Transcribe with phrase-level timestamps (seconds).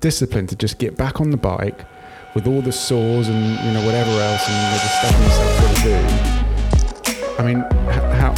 [0.00, 1.86] discipline to just get back on the bike
[2.34, 6.42] with all the sores and you know whatever else and the stuff got to do.
[7.38, 7.60] I mean,
[8.16, 8.34] how?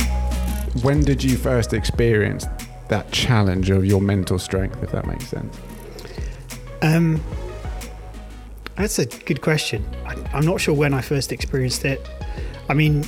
[0.82, 2.46] When did you first experience
[2.88, 5.56] that challenge of your mental strength, if that makes sense?
[6.82, 7.22] Um,
[8.76, 9.84] that's a good question.
[10.06, 12.06] I, I'm not sure when I first experienced it.
[12.68, 13.04] I mean,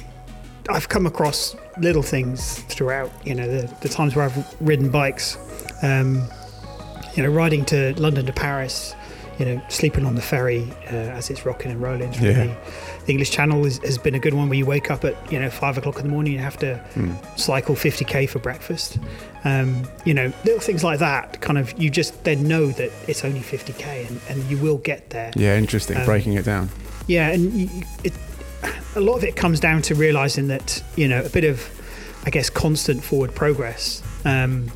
[0.68, 3.10] I've come across little things throughout.
[3.26, 5.36] You know, the, the times where I've ridden bikes.
[5.82, 6.22] Um,
[7.16, 8.94] you know, riding to London to Paris.
[9.38, 12.44] You know, sleeping on the ferry uh, as it's rocking and rolling through Yeah.
[12.46, 12.56] the,
[13.04, 14.48] the English Channel is, has been a good one.
[14.48, 16.80] Where you wake up at you know five o'clock in the morning, you have to
[17.36, 18.96] cycle 50k for breakfast.
[19.44, 21.42] Um, you know, little things like that.
[21.42, 25.10] Kind of, you just then know that it's only 50k, and, and you will get
[25.10, 25.32] there.
[25.36, 25.98] Yeah, interesting.
[25.98, 26.70] Um, breaking it down.
[27.06, 27.68] Yeah, and you,
[28.04, 28.14] it,
[28.94, 31.60] a lot of it comes down to realizing that you know a bit of,
[32.24, 34.02] I guess, constant forward progress.
[34.24, 34.70] Um,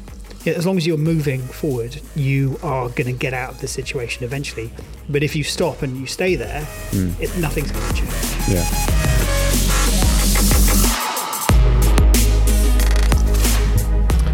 [0.47, 4.25] as long as you're moving forward, you are going to get out of the situation
[4.25, 4.71] eventually.
[5.09, 8.13] But if you stop and you stay there, it, nothing's going to change.
[8.49, 8.67] Yeah.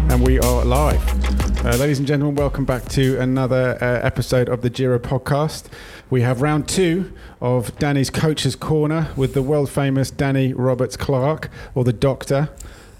[0.09, 1.65] And we are live.
[1.65, 5.65] Uh, ladies and gentlemen, welcome back to another uh, episode of the Giro podcast.
[6.09, 7.11] We have round two
[7.41, 12.49] of Danny's Coach's Corner with the world famous Danny Roberts Clark, or the Doctor.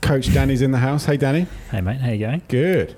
[0.01, 1.05] Coach Danny's in the house.
[1.05, 1.47] Hey, Danny.
[1.71, 2.41] Hey mate, how you going?
[2.47, 2.95] Good.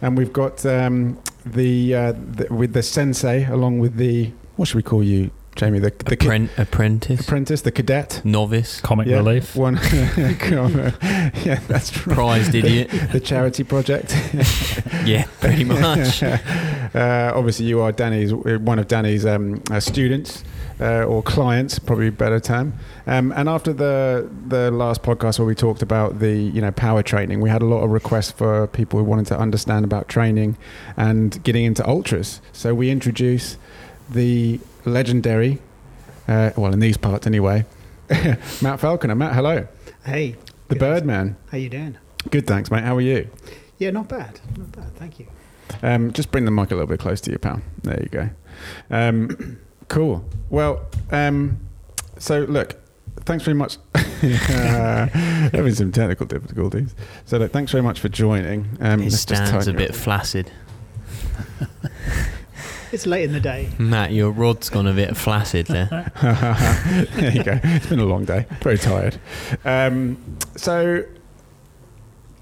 [0.00, 4.76] And we've got um, the, uh, the with the sensei along with the what should
[4.76, 5.78] we call you, Jamie?
[5.80, 8.22] The the ca- Appren- apprentice, apprentice, the cadet.
[8.24, 9.54] novice, Comic Yeah, relief.
[9.56, 9.74] One.
[9.92, 12.14] yeah, that's right.
[12.14, 12.90] prized idiot.
[13.12, 14.14] The charity project.
[15.04, 16.22] yeah, pretty much.
[16.22, 20.44] uh, obviously, you are Danny's one of Danny's um, uh, students
[20.80, 22.72] uh, or clients, probably better term.
[23.06, 27.02] Um, and after the the last podcast where we talked about the you know power
[27.02, 30.56] training, we had a lot of requests for people who wanted to understand about training
[30.96, 32.40] and getting into ultras.
[32.52, 33.56] So we introduce
[34.10, 35.58] the legendary,
[36.28, 37.64] uh, well, in these parts anyway,
[38.62, 39.14] Matt Falconer.
[39.14, 39.66] Matt, hello,
[40.04, 40.36] Hey,
[40.68, 40.76] the.
[40.76, 41.36] Birdman.
[41.50, 41.98] How you doing?
[42.30, 42.84] Good, thanks, mate.
[42.84, 43.28] How are you?
[43.78, 44.40] Yeah, not bad.
[44.56, 44.94] Not bad.
[44.96, 45.26] Thank you.
[45.82, 47.60] Um, just bring the mic a little bit close to you, pal.
[47.82, 48.30] There you go.
[48.90, 50.24] Um, cool.
[50.50, 51.58] Well, um,
[52.18, 52.76] so look,
[53.24, 53.78] thanks very much.
[53.94, 56.94] having some technical difficulties.
[57.24, 58.76] So look, thanks very much for joining.
[58.80, 60.50] Um, His let's just stand's a bit it flaccid.
[62.90, 63.68] It's late in the day.
[63.78, 66.10] Matt, your rod's gone a bit flaccid there.
[66.22, 67.60] there you go.
[67.62, 68.46] It's been a long day.
[68.62, 69.18] Very tired.
[69.64, 70.16] Um,
[70.56, 71.04] so.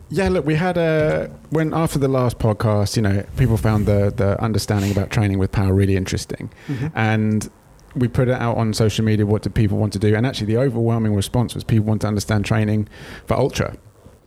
[0.09, 4.12] Yeah, look, we had a when after the last podcast, you know, people found the
[4.15, 6.50] the understanding about training with power really interesting.
[6.94, 7.50] and
[7.97, 10.47] we put it out on social media what do people want to do and actually
[10.47, 12.87] the overwhelming response was people want to understand training
[13.27, 13.75] for ultra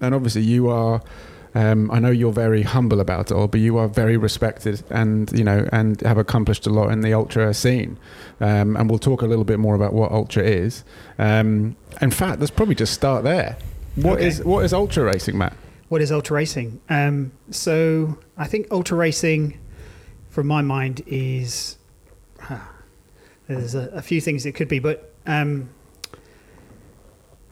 [0.02, 1.00] and obviously you are
[1.54, 5.32] um, I know you're very humble about it all, but you are very respected and
[5.38, 7.98] you know and have accomplished a lot in the ultra scene.
[8.40, 10.84] Um, and we'll talk a little bit more about what ultra is.
[11.18, 13.58] Um, in fact, let's probably just start there.
[13.96, 14.28] What Okay.
[14.28, 15.54] is what is ultra racing, Matt?
[15.90, 16.80] What is ultra racing?
[16.90, 19.60] Um, so I think ultra racing,
[20.30, 21.78] from my mind, is
[22.40, 22.60] huh,
[23.48, 25.70] there's a, a few things it could be, but um,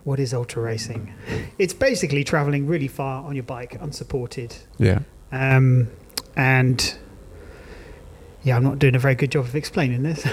[0.03, 1.13] what is ultra racing?
[1.57, 4.99] It's basically traveling really far on your bike, unsupported, Yeah.
[5.31, 5.87] um,
[6.35, 6.95] and
[8.43, 10.23] yeah, I'm not doing a very good job of explaining this.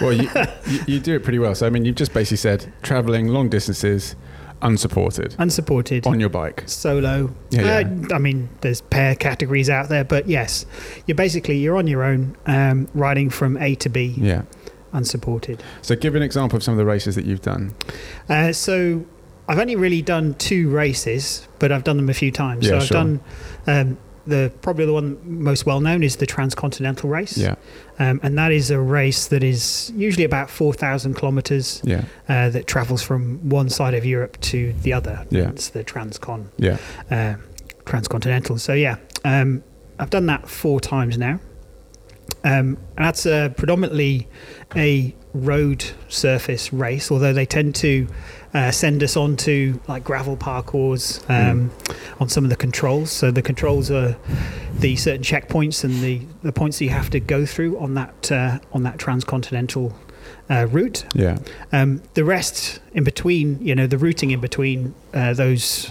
[0.00, 0.28] Well, you,
[0.66, 1.54] you, you do it pretty well.
[1.54, 4.16] So I mean, you've just basically said traveling long distances,
[4.62, 6.06] unsupported unsupported.
[6.06, 6.62] on your bike.
[6.66, 7.30] solo.
[7.50, 10.64] Yeah, Uh, I mean, there's pair categories out there, but yes,
[11.06, 14.42] you're basically you're on your own, um, riding from A to B, Yeah.
[14.92, 15.62] unsupported.
[15.82, 17.74] So give an example of some of the races that you've done.
[18.28, 19.04] Uh, so
[19.48, 22.66] I've only really done two races, but I've done them a few times.
[22.66, 22.94] so Yeah, I've sure.
[22.96, 23.20] done
[23.66, 27.56] um, the probably the one most well known is the transcontinental race, Yeah.
[27.98, 32.04] um, and that is a race that is usually about four thousand kilometers Yeah.
[32.28, 35.26] uh, that travels from one side of Europe to the other.
[35.30, 35.48] Yeah.
[35.50, 36.46] It's the transcon.
[36.58, 36.76] Yeah.
[37.10, 37.34] uh,
[37.84, 38.58] transcontinental.
[38.58, 39.62] So yeah, um,
[39.98, 41.40] I've done that four times now,
[42.44, 44.28] um, and that's uh, predominantly
[44.76, 47.10] a road surface race.
[47.10, 48.06] Although they tend to
[48.54, 51.70] uh, send us on to like gravel parcours um,
[52.20, 53.10] on some of the controls.
[53.10, 54.16] So the controls are
[54.74, 58.30] the certain checkpoints and the, the points that you have to go through on that
[58.30, 59.94] uh, on that transcontinental
[60.50, 61.04] uh, route.
[61.14, 61.38] Yeah.
[61.72, 65.90] Um, the rest in between, you know, the routing in between uh, those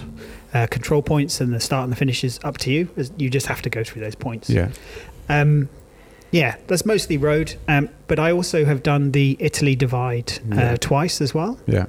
[0.54, 2.88] uh, control points and the start and the finish is up to you.
[3.16, 4.48] You just have to go through those points.
[4.50, 4.70] Yeah.
[5.28, 5.68] Um,
[6.30, 7.56] yeah, that's mostly road.
[7.68, 10.76] Um, but I also have done the Italy Divide uh, Yeah.
[10.76, 11.58] twice as well.
[11.66, 11.86] Yeah.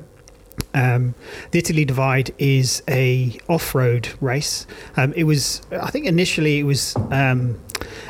[0.76, 1.14] Um,
[1.52, 4.66] the Italy Divide is a off-road race.
[4.98, 7.60] Um, it was, I think, initially it was um,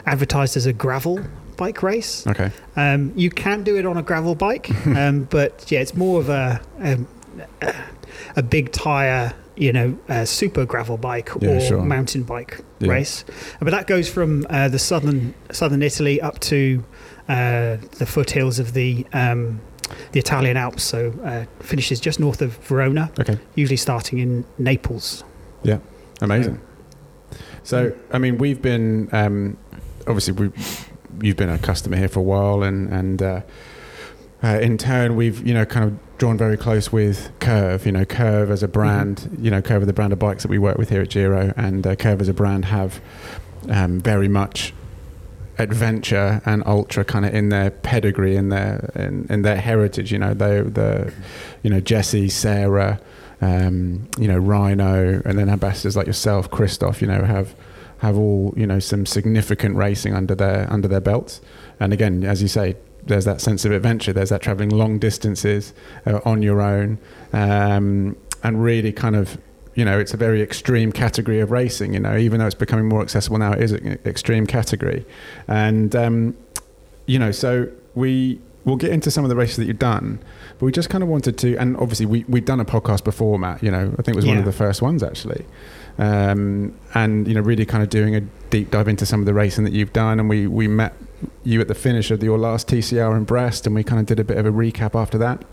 [0.06, 1.20] advertised as a gravel
[1.58, 2.26] bike race.
[2.26, 2.52] Okay.
[2.76, 6.30] Um, you can do it on a gravel bike, um, but yeah, it's more of
[6.30, 7.08] a um,
[8.36, 11.82] a big tire, you know, super gravel bike Yeah, or sure.
[11.84, 12.92] mountain bike Yeah.
[12.92, 13.26] race.
[13.60, 16.84] But that goes from uh, the southern southern Italy up to
[17.28, 19.62] uh, the foothills of the um,
[20.12, 20.84] the Italian Alps.
[20.84, 23.38] So uh, finishes just north of Verona, Okay.
[23.56, 25.24] usually starting in Naples.
[25.64, 25.80] Yeah,
[26.22, 26.60] amazing.
[27.64, 29.58] So, I mean, we've been um,
[30.08, 30.52] obviously we
[31.22, 33.42] you've been a customer here for a while, and and uh,
[34.44, 37.86] uh, in turn we've you know kind of drawn very close with Curve.
[37.86, 39.38] You know, Curve as a brand.
[39.40, 41.54] You know, Curve are the brand of bikes that we work with here at Giro,
[41.56, 43.00] and uh, Curve as a brand have
[43.70, 44.74] um, very much
[45.58, 50.18] adventure and ultra kind of in their pedigree in their in, in their heritage you
[50.18, 51.14] know they the
[51.62, 53.00] you know Jesse Sarah
[53.42, 57.56] um, you know Rhino and then ambassadors like yourself Christoph you know have
[58.00, 61.42] have all you know some significant racing under their under their belts.
[61.80, 62.76] And again as you say
[63.06, 65.74] there's that sense of adventure there's that traveling long distances
[66.06, 66.98] uh, on your own.
[67.32, 69.38] Um, and really kind of
[69.76, 72.88] you know it's a very extreme category of racing you know even though it's becoming
[72.88, 75.06] more accessible now it is an extreme category.
[75.48, 76.38] And um,
[77.06, 80.20] you know so we we'll get into some of the races that you've done
[80.58, 83.38] but we just kind of wanted to and obviously we, we'd done a podcast before
[83.38, 85.46] matt you know i think it was one of the first ones actually.
[85.98, 89.34] Um, and you know really kind of doing a deep dive into some of the
[89.34, 90.94] racing that you've done and we we met
[91.44, 94.20] you at the finish of your last tcr in brest and we kind of did
[94.20, 95.44] a bit of a recap after that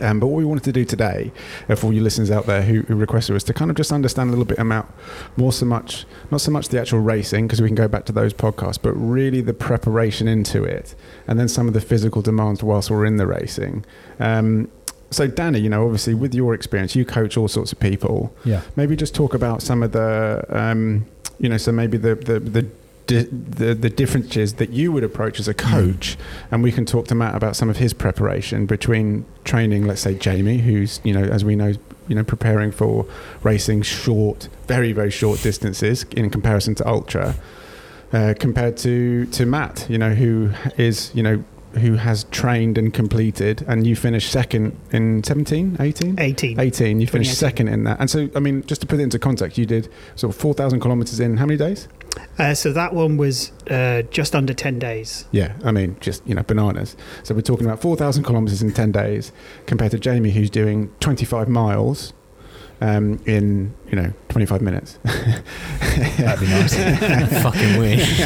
[0.00, 1.32] um, but what we wanted to do today,
[1.68, 3.92] uh, for all you listeners out there who, who requested, was to kind of just
[3.92, 4.92] understand a little bit about
[5.36, 8.12] more so much, not so much the actual racing, because we can go back to
[8.12, 10.94] those podcasts, but really the preparation into it,
[11.26, 13.84] and then some of the physical demands whilst we're in the racing.
[14.18, 14.70] Um,
[15.10, 18.34] so, Danny, you know, obviously with your experience, you coach all sorts of people.
[18.44, 18.62] Yeah.
[18.74, 21.06] Maybe just talk about some of the, um,
[21.38, 22.66] you know, so maybe the the the.
[23.06, 26.16] Di- the the differences that you would approach as a coach,
[26.50, 30.14] and we can talk to Matt about some of his preparation between training, let's say
[30.14, 31.74] Jamie, who's you know as we know,
[32.08, 33.06] you know preparing for
[33.42, 37.34] racing short, very very short distances in comparison to ultra,
[38.14, 42.94] uh, compared to to Matt, you know who is you know who has trained and
[42.94, 46.20] completed, and you finished second in 17, 18?
[46.20, 46.60] 18.
[46.60, 49.18] 18 you finished second in that and so i mean just to put it into
[49.18, 51.88] context you did sort of 4000 kilometers in how many days
[52.38, 55.24] Uh, so that one was uh, just under 10 days.
[55.30, 56.96] Yeah, I mean, just you know, bananas.
[57.22, 59.32] So we're talking about four thousand kilometers in ten days,
[59.66, 62.12] compared to Jamie, who's doing twenty-five miles
[62.80, 64.98] um, in you know twenty-five minutes.
[65.04, 66.74] That'd be nice.
[67.42, 68.20] Fucking wish.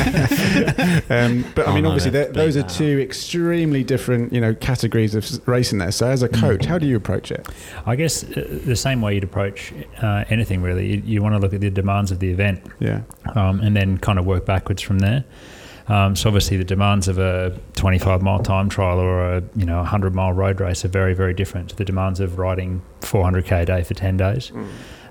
[1.10, 4.40] um, but I Oh, mean, no, obviously, those are bleep that two extremely different you
[4.40, 5.92] know categories of racing there.
[5.92, 7.46] So as a coach, how do you approach it?
[7.86, 9.72] I guess uh, the same way you'd approach
[10.02, 10.86] uh, anything really.
[10.94, 13.02] You, you want to look at the demands of the event Yeah,
[13.34, 15.24] um, and then kind of work backwards from there.
[15.88, 19.79] Um, so obviously the demands of a 25 mile time trial or a you know
[19.79, 23.67] 100 mile road race are very very different to the demands of riding 400k a
[23.67, 24.52] day for 10 days.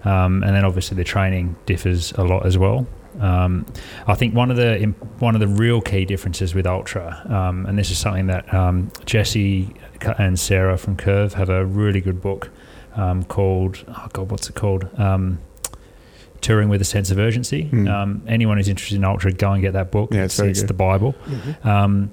[0.05, 2.87] Um, and then obviously the training differs a lot as well.
[3.19, 3.65] Um,
[4.05, 7.77] I think one of the one of the real key differences with ultra, um, and
[7.77, 9.73] this is something that um, Jesse
[10.19, 12.51] and Sarah from Curve have a really good book
[12.95, 14.87] um, called oh god, what's it called?
[14.99, 15.39] Um,
[16.47, 17.63] Touring with a sense of urgency.
[17.63, 17.87] Hmm.
[17.89, 20.13] Um, anyone who's interested in ultra, go and get that book.
[20.13, 20.67] Yeah, it's very good.
[20.69, 21.13] the Bible.
[21.65, 22.09] Um,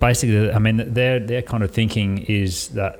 [0.00, 2.98] basically, I mean, their their kind of thinking is that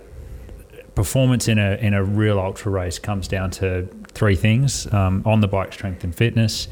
[0.95, 5.41] performance in a in a real ultra race comes down to three things: um, on
[5.41, 6.69] the bike, strength and fitness,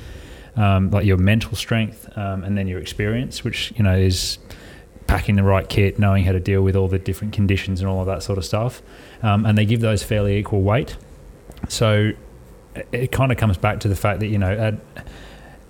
[0.56, 4.38] um, like your mental strength, um, and then your experience, which you know is
[5.06, 8.00] packing the right kit, knowing how to deal with all the different conditions and all
[8.00, 8.82] of that sort of stuff.
[9.22, 10.98] Um, and they give those fairly equal weight.
[11.68, 12.12] So
[12.92, 14.52] it, kind of comes back to the fact that you know.
[14.52, 14.74] At,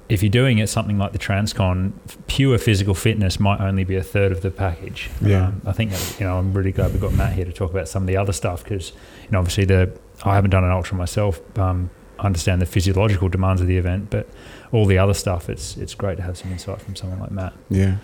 [0.09, 1.93] if you're doing it something like the Transcon,
[2.29, 5.11] pure physical fitness might only be a third of the package.
[5.21, 5.49] Yeah.
[5.49, 7.73] Um, I think that, you know I'm really glad we got Matt here to talk
[7.73, 8.93] about some of the other stuff because
[9.25, 9.93] you know obviously the
[10.25, 11.41] I haven't done an ultra myself.
[11.59, 14.29] Um, understand the physiological demands of the event, but
[14.73, 17.53] all the other stuff, it's it's great to have some insight from someone like Matt.
[17.69, 17.97] yeah.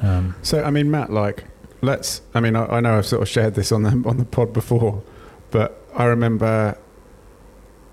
[0.00, 1.44] Um, So I mean, Matt, like,
[1.80, 2.22] let's.
[2.34, 4.52] I mean, I, I know I've sort of shared this on the on the pod
[4.52, 5.02] before,
[5.50, 6.78] but I remember.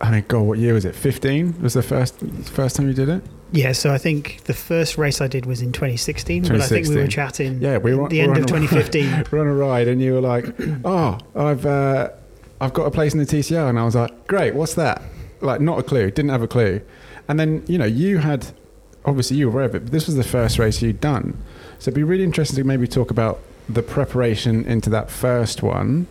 [0.01, 0.95] I mean, God, what year was it?
[0.95, 3.23] Fifteen was the first first time you did it.
[3.51, 6.87] Yeah, so I think the first race I did was in 2016, but I think
[6.87, 9.25] we were chatting Yeah, we were at the end of 2015.
[9.31, 10.45] We're on a ride, and you were like,
[10.85, 12.09] "Oh, I've uh,
[12.61, 15.01] I've got a place in the TCR," and I was like, "Great, what's that?"
[15.41, 16.81] Like, not a clue, didn't have a clue.
[17.27, 18.51] And then you know, you had
[19.05, 21.41] obviously you were aware of it, but this was the first race you'd done,
[21.79, 26.07] so it'd be really interesting to maybe talk about the preparation into that first one.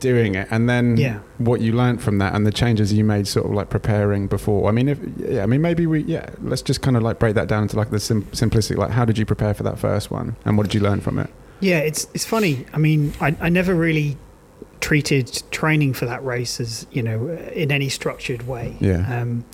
[0.00, 1.18] Doing it, and then Yeah.
[1.38, 4.68] what you learned from that, and the changes you made, sort of like preparing before.
[4.68, 7.34] I mean, if yeah, I mean maybe we yeah, let's just kind of like break
[7.34, 8.76] that down into like the sim- simplistic.
[8.76, 11.18] Like, how did you prepare for that first one, and what did you learn from
[11.18, 11.30] it?
[11.60, 12.66] Yeah, it's it's funny.
[12.74, 14.16] I mean, I, I never really
[14.80, 18.76] treated training for that race as you know in any structured way.
[18.80, 19.20] Yeah.
[19.22, 19.44] Um,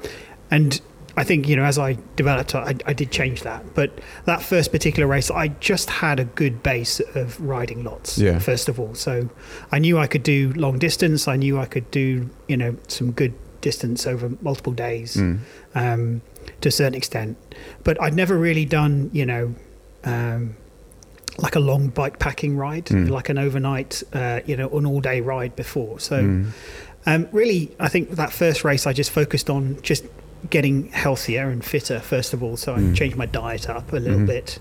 [0.50, 0.80] and
[1.16, 3.74] I think you know as I developed, I, I did change that.
[3.74, 8.18] But that first particular race, I just had a good base of riding lots.
[8.18, 8.38] Yeah.
[8.38, 9.28] First of all, so
[9.70, 11.28] I knew I could do long distance.
[11.28, 15.38] I knew I could do you know some good distance over multiple days Mm.
[15.74, 16.22] um,
[16.60, 17.36] to a certain extent.
[17.84, 19.54] But I'd never really done, you know,
[20.04, 20.56] um,
[21.38, 23.08] like a long bike packing ride, Mm.
[23.08, 26.00] like an overnight, uh, you know, an all day ride before.
[26.00, 26.46] So Mm.
[27.06, 30.04] um, really, I think that first race I just focused on just
[30.50, 32.56] getting healthier and fitter first of all.
[32.56, 32.94] So I Mm.
[32.94, 34.26] changed my diet up a little Mhm.
[34.26, 34.58] bit,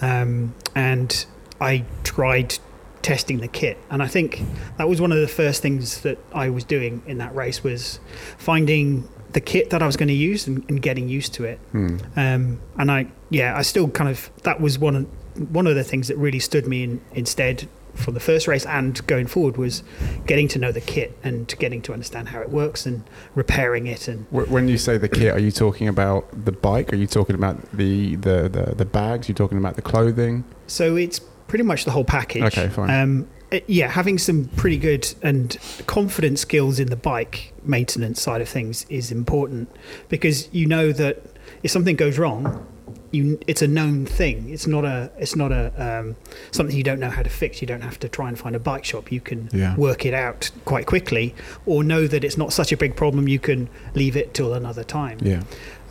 [0.00, 1.24] um, and
[1.60, 2.58] I tried
[3.02, 3.78] testing the kit.
[3.90, 4.42] And I think
[4.76, 7.98] that was one of the first things that I was doing in that race was
[8.36, 11.58] finding the kit that I was going to use and, and getting used to it.
[11.72, 12.00] Mm.
[12.16, 15.06] Um, and I, yeah, I still kind of that was one of
[15.52, 17.68] one of the things that really stood me in instead
[18.00, 19.82] for the first race and going forward was
[20.26, 23.02] getting to know the kit and getting to understand how it works and
[23.34, 26.92] repairing it and When you say the kit, are you talking about the bike?
[26.92, 29.28] Are you talking about the the the, the bags?
[29.28, 30.44] Are you talking about the clothing?
[30.66, 32.42] so it's pretty much the whole package.
[32.44, 32.90] Okay, fine.
[32.90, 33.28] Um,
[33.66, 38.86] yeah, having some pretty good and confident skills in the bike maintenance side of things
[38.88, 39.68] is important
[40.08, 41.22] because you know that
[41.64, 42.64] if something goes wrong,
[43.12, 44.48] you it's a known thing.
[44.50, 46.16] It's not a it's not a um,
[46.52, 47.60] something you don't know how to fix.
[47.60, 49.10] You don't have to try and find a bike shop.
[49.10, 49.74] You can Yeah.
[49.76, 51.34] work it out quite quickly,
[51.66, 53.28] or know that it's not such a big problem.
[53.28, 55.42] You can leave it till another time Yeah.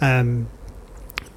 [0.01, 0.47] um,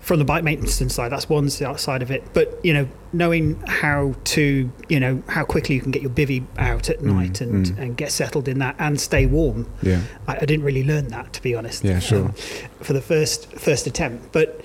[0.01, 2.25] from the bike maintenance side, that's one side of it.
[2.33, 6.45] But you know, knowing how to, you know, how quickly you can get your bivy
[6.59, 7.79] out at Mm, night and, mm.
[7.79, 9.69] and get settled in that and stay warm.
[9.81, 10.01] Yeah.
[10.27, 11.85] I, I didn't really learn that, to be honest.
[11.85, 12.25] Yeah, sure.
[12.27, 12.33] um,
[12.81, 14.61] for the first first attempt, but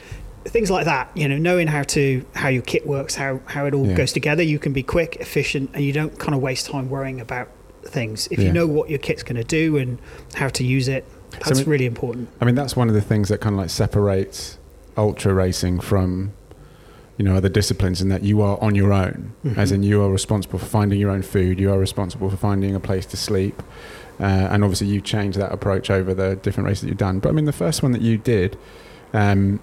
[0.48, 3.74] things like that, you know, knowing how to how your kit works, how how it
[3.74, 3.96] all Yeah.
[3.96, 7.20] goes together, you can be quick, efficient, and you don't kind of waste time worrying
[7.20, 7.50] about
[7.86, 8.28] things.
[8.32, 8.46] If Yeah.
[8.48, 9.98] you know what your kit's going to do and
[10.36, 12.30] how to use it, that's I mean- really important.
[12.42, 14.58] I mean, that's one of the things that kind of like separates
[14.98, 16.32] ultra racing from,
[17.18, 19.76] you know, other disciplines in that you are on your own, as Mhm.
[19.76, 22.80] in you are responsible for finding your own food, you are responsible for finding a
[22.80, 23.62] place to sleep.
[24.20, 27.20] Uh, and obviously, you changed that approach over the different races that you've done.
[27.20, 28.58] But I mean, the first one that you did,
[29.14, 29.60] um,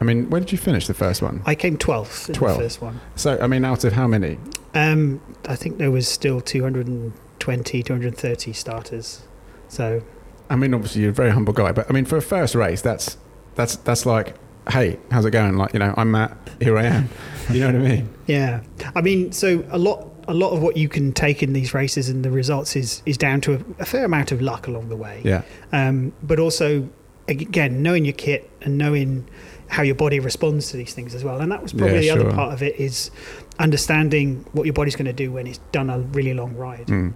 [0.00, 1.42] I mean, where did you finish the first one?
[1.44, 2.56] I came 12th in 12th.
[2.56, 3.00] the first one.
[3.16, 4.38] So, I mean, out of how many?
[4.74, 9.22] Um, I think there was still 220, 230 starters.
[9.68, 10.02] So
[10.50, 12.80] I mean, obviously, you're a very humble guy, but I mean, for a first race,
[12.80, 13.18] that's
[13.54, 14.34] that's that's like,
[14.70, 15.56] hey, how's it going?
[15.56, 17.08] Like, you know, I'm Matt, here I am.
[17.50, 18.08] You know what I mean?
[18.26, 18.60] yeah,
[18.94, 22.10] I mean, so a lot, a lot of what you can take in these races
[22.10, 24.96] and the results is is down to a, a fair amount of luck along the
[24.96, 25.22] way.
[25.24, 25.42] Yeah.
[25.72, 26.86] Um, but also,
[27.26, 29.26] again, knowing your kit and knowing
[29.68, 31.40] how your body responds to these things as well.
[31.40, 33.10] And that was probably Yeah, the other part of it is
[33.58, 36.86] understanding what your body's going to do when it's done a really long ride.
[36.86, 37.12] Mm.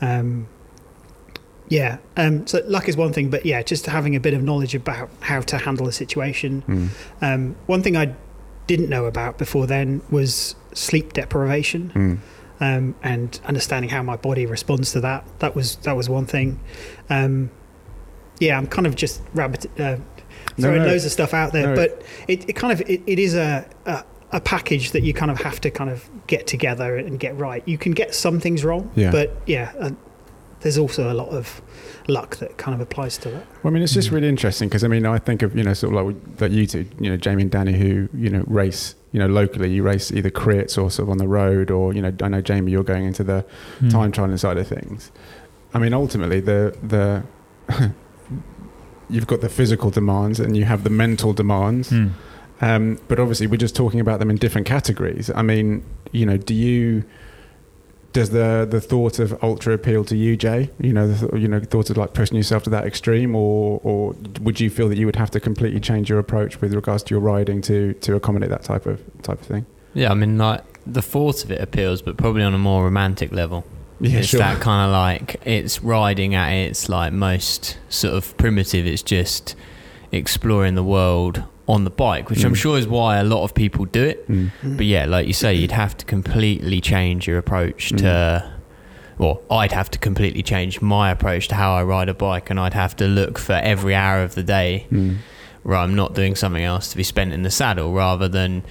[0.00, 0.48] Um,
[1.68, 1.98] yeah.
[2.16, 5.10] Um, so luck is one thing, but yeah, just having a bit of knowledge about
[5.20, 6.62] how to handle a situation.
[6.68, 6.88] Mm.
[7.22, 8.14] Um, one thing I
[8.66, 12.18] didn't know about before then was sleep deprivation Mm.
[12.60, 15.24] um, and understanding how my body responds to that.
[15.40, 16.60] That was that was one thing.
[17.10, 17.50] Um,
[18.38, 19.96] yeah, I'm kind of just rabbit uh,
[20.58, 20.86] throwing no.
[20.88, 21.76] loads of stuff out there, No.
[21.76, 25.30] but it, it kind of it, it is a, a a package that you kind
[25.30, 27.62] of have to kind of get together and get right.
[27.66, 29.12] You can get some things wrong, Yeah.
[29.12, 29.90] but yeah, uh,
[30.60, 31.62] there's also a lot of
[32.08, 33.46] luck that kind of applies to that.
[33.62, 34.14] Well, I mean, it's just Mm.
[34.14, 36.66] really interesting because I mean, I think of you know sort of like that you
[36.66, 39.70] two, you know, Jamie and Danny, who you know race, you know, locally.
[39.70, 42.40] You race either crits or sort of on the road, or you know, I know
[42.40, 43.44] Jamie, you're going into the
[43.78, 43.88] Hmm.
[43.90, 45.12] time trialing side of things.
[45.72, 47.22] I mean, ultimately, the the
[49.08, 51.90] you've got the physical demands and you have the mental demands.
[51.90, 52.08] Hmm.
[52.60, 55.30] Um, but obviously, we're just talking about them in different categories.
[55.34, 57.04] I mean, you know, do you
[58.16, 60.70] does the the thought of ultra appeal to you, Jay?
[60.80, 64.14] You know, the, you know, thought of like pushing yourself to that extreme, or or
[64.40, 67.14] would you feel that you would have to completely change your approach with regards to
[67.14, 69.66] your riding to to accommodate that type of type of thing?
[69.92, 73.32] Yeah, I mean, like the thought of it appeals, but probably on a more romantic
[73.32, 73.66] level.
[74.00, 78.86] Yeah, it's that kind of like it's riding at its like most sort of primitive.
[78.86, 79.54] It's just
[80.12, 82.56] exploring the world on the bike, which I'm Mm.
[82.56, 84.28] sure is why a lot of people do it.
[84.30, 84.50] Mm.
[84.76, 88.52] But yeah, like you say, you'd have to completely change your approach to.
[89.18, 92.60] Well, I'd have to completely change my approach to how I ride a bike, and
[92.60, 95.16] I'd have to look for every hour of the day Mm.
[95.62, 98.62] where I'm not doing something else to be spent in the saddle rather than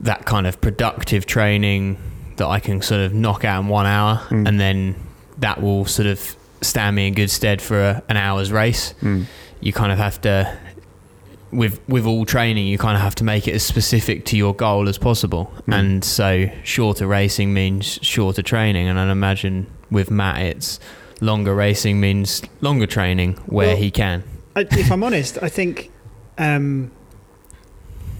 [0.00, 1.98] that kind of productive training
[2.40, 4.48] that I can sort of knock out in one hour Mm.
[4.48, 4.94] and then
[5.38, 8.94] that will sort of stand me in good stead for a, an hour's race.
[9.02, 9.24] Mm.
[9.60, 10.58] You kind of have to,
[11.52, 14.54] with with all training, you kind of have to make it as specific to your
[14.54, 15.52] goal as possible.
[15.66, 15.74] Mm.
[15.78, 18.88] And so, shorter racing means shorter training.
[18.88, 20.78] And I imagine with Matt, it's
[21.20, 24.22] longer racing means longer training where Well, he can.
[24.56, 25.90] I, if I'm honest, I think
[26.38, 26.90] um,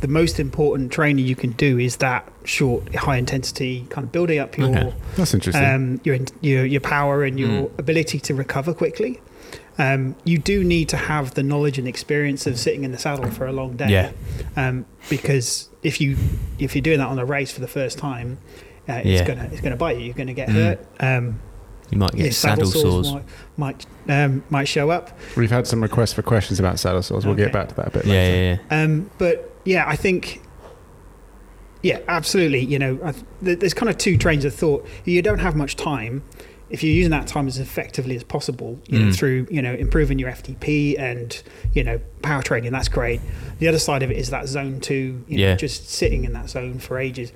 [0.00, 4.38] the most important training you can do is that short, high intensity kind of building
[4.38, 4.94] up your Okay.
[5.16, 5.64] That's interesting.
[5.64, 7.78] um, your, your your power and your Mm.
[7.78, 9.20] ability to recover quickly.
[9.78, 13.30] Um, you do need to have the knowledge and experience of sitting in the saddle
[13.30, 13.88] for a long day.
[13.88, 14.10] Yeah.
[14.56, 16.16] Um, because if you
[16.58, 18.38] if you're doing that on a race for the first time,
[18.88, 19.24] uh, it's Yeah.
[19.26, 20.04] gonna it's gonna bite you.
[20.06, 20.52] You're gonna get Mm.
[20.54, 20.86] hurt.
[21.00, 21.40] Um,
[21.90, 23.12] You might get yeah, saddle, sores.
[23.12, 23.24] might
[23.56, 25.10] might, um, might show up.
[25.36, 27.26] We've had some requests for questions about saddle sores.
[27.26, 28.36] We'll get back to that a bit Yeah, later.
[28.36, 28.82] yeah, yeah.
[28.84, 30.42] Um, but yeah, I think,
[31.82, 32.60] yeah, absolutely.
[32.60, 34.86] You know, there's kind of two trains of thought.
[35.04, 36.22] You don't have much time.
[36.68, 39.16] If you're using that time as effectively as possible, you know, Mm.
[39.16, 41.42] through you know improving your FTP and
[41.74, 43.20] you know power training, that's great.
[43.58, 45.54] The other side of it is that zone two, you know, Yeah.
[45.56, 47.32] just sitting in that zone for ages.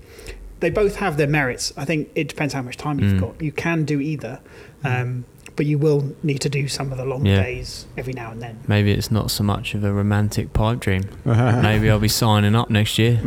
[0.60, 1.72] They both have their merits.
[1.76, 3.20] I think it depends how much time you've Mm.
[3.20, 3.42] got.
[3.42, 4.38] You can do either,
[4.84, 5.24] um,
[5.56, 7.42] but you will need to do some of the long Yeah.
[7.42, 8.58] days every now and then.
[8.66, 11.04] Maybe it's not so much of a romantic pipe dream.
[11.24, 13.20] Maybe I'll be signing up next year.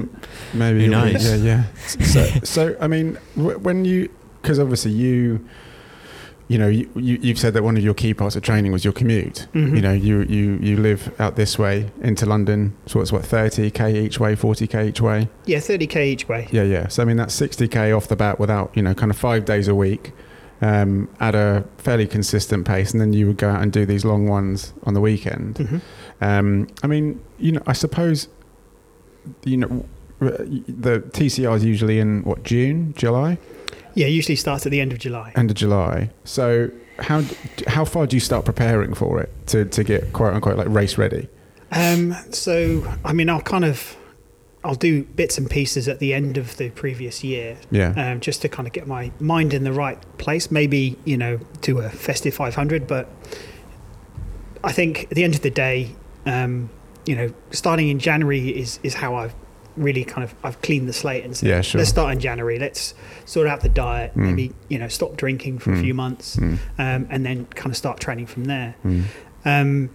[0.53, 1.25] Maybe Who you'll knows?
[1.25, 1.63] Yeah, yeah.
[2.05, 4.09] So, so I mean, when you,
[4.41, 5.45] because obviously you,
[6.49, 8.85] you know, you, you you've said that one of your key parts of training was
[8.85, 9.47] your commute.
[9.53, 9.75] Mhm.
[9.75, 13.69] You know, you you you live out this way into London, so it's what thirty
[13.69, 15.27] k each way, forty k each way.
[15.45, 16.47] Yeah, 30k each way.
[16.51, 16.87] Yeah, yeah.
[16.87, 19.43] So I mean, that's sixty k off the bat without you know, kind of five
[19.43, 20.13] days a week.
[20.59, 24.03] Um, at a fairly consistent pace, and then you would go out and do these
[24.03, 25.55] long ones on the weekend.
[25.55, 25.81] Mhm.
[26.19, 28.27] Um, I mean, you know, I suppose,
[29.45, 29.85] you know,
[30.19, 33.37] the TCR is usually in what June, July,
[33.93, 35.31] Yeah, usually starts at the end of July.
[35.35, 36.09] end of July.
[36.23, 37.21] So how
[37.67, 40.97] how far do you start preparing for it to to get quote unquote like race
[40.97, 41.27] ready?
[41.71, 43.95] Um, so, I mean, I'll kind of,
[44.63, 48.41] I'll do bits and pieces at the end of the previous year, Yeah, um, just
[48.41, 50.49] to kind of get my mind in the right place.
[50.51, 53.07] Maybe you know, do a festive 500, but
[54.63, 56.69] I think at the end of the day, um,
[57.05, 59.33] you know, starting in January is is how I've
[59.77, 61.77] really kind of I've cleaned the slate and said, Yeah, sure.
[61.79, 62.57] let's start in January.
[62.59, 64.11] Let's sort out the diet.
[64.15, 64.17] Mm.
[64.25, 65.81] Maybe you know, stop drinking for a Mm.
[65.81, 68.75] few months, Mm, um, and then kind of start training from there.
[68.83, 69.03] mm,
[69.45, 69.91] Um,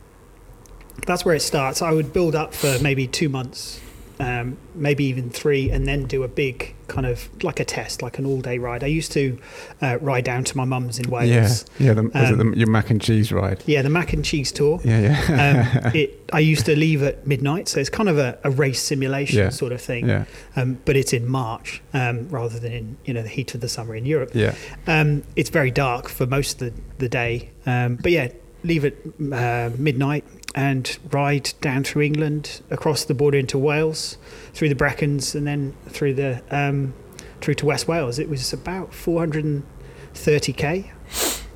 [1.06, 1.82] that's where it starts.
[1.82, 3.80] I would build up for maybe two months,
[4.20, 8.18] um, maybe even three, and then do a big kind of like a test, like
[8.18, 8.85] an all-day ride.
[8.85, 9.38] I used to
[9.81, 11.64] uh, ride down to my mum's in Wales.
[11.79, 11.94] yeah.
[11.94, 13.62] The, was it Um, the, your mac and cheese ride?
[13.66, 14.79] Yeah, the mac and cheese tour.
[14.85, 18.38] Yeah, yeah, Um, it, I used to leave at midnight, so it's kind of a,
[18.44, 19.48] a race simulation Yeah.
[19.48, 20.07] sort of thing.
[20.09, 23.61] yeah, Um, but it's in March um, rather than in you know the heat of
[23.62, 24.31] the summer in Europe.
[24.35, 24.55] yeah.
[24.87, 27.51] Um, it's very dark for most of the, the day.
[27.64, 28.29] Um, but yeah,
[28.64, 28.94] leave at
[29.33, 34.18] uh, midnight and ride down through England, across the border into Wales,
[34.53, 36.94] through the Brecons, and then through the um,
[37.40, 38.18] through to West Wales.
[38.18, 40.90] It was about 430k.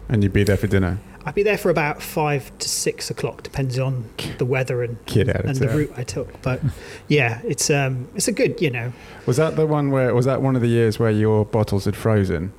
[0.09, 0.99] And you'd be there for dinner.
[1.27, 4.97] I'd be there for about five to six o'clock, depends on the weather and,
[5.41, 6.41] and the route I took.
[6.41, 6.61] But
[7.09, 8.93] yeah, it's um, it's a good, you know.
[9.27, 11.97] Was that the one where was that one of the years where your bottles had
[11.97, 12.53] frozen?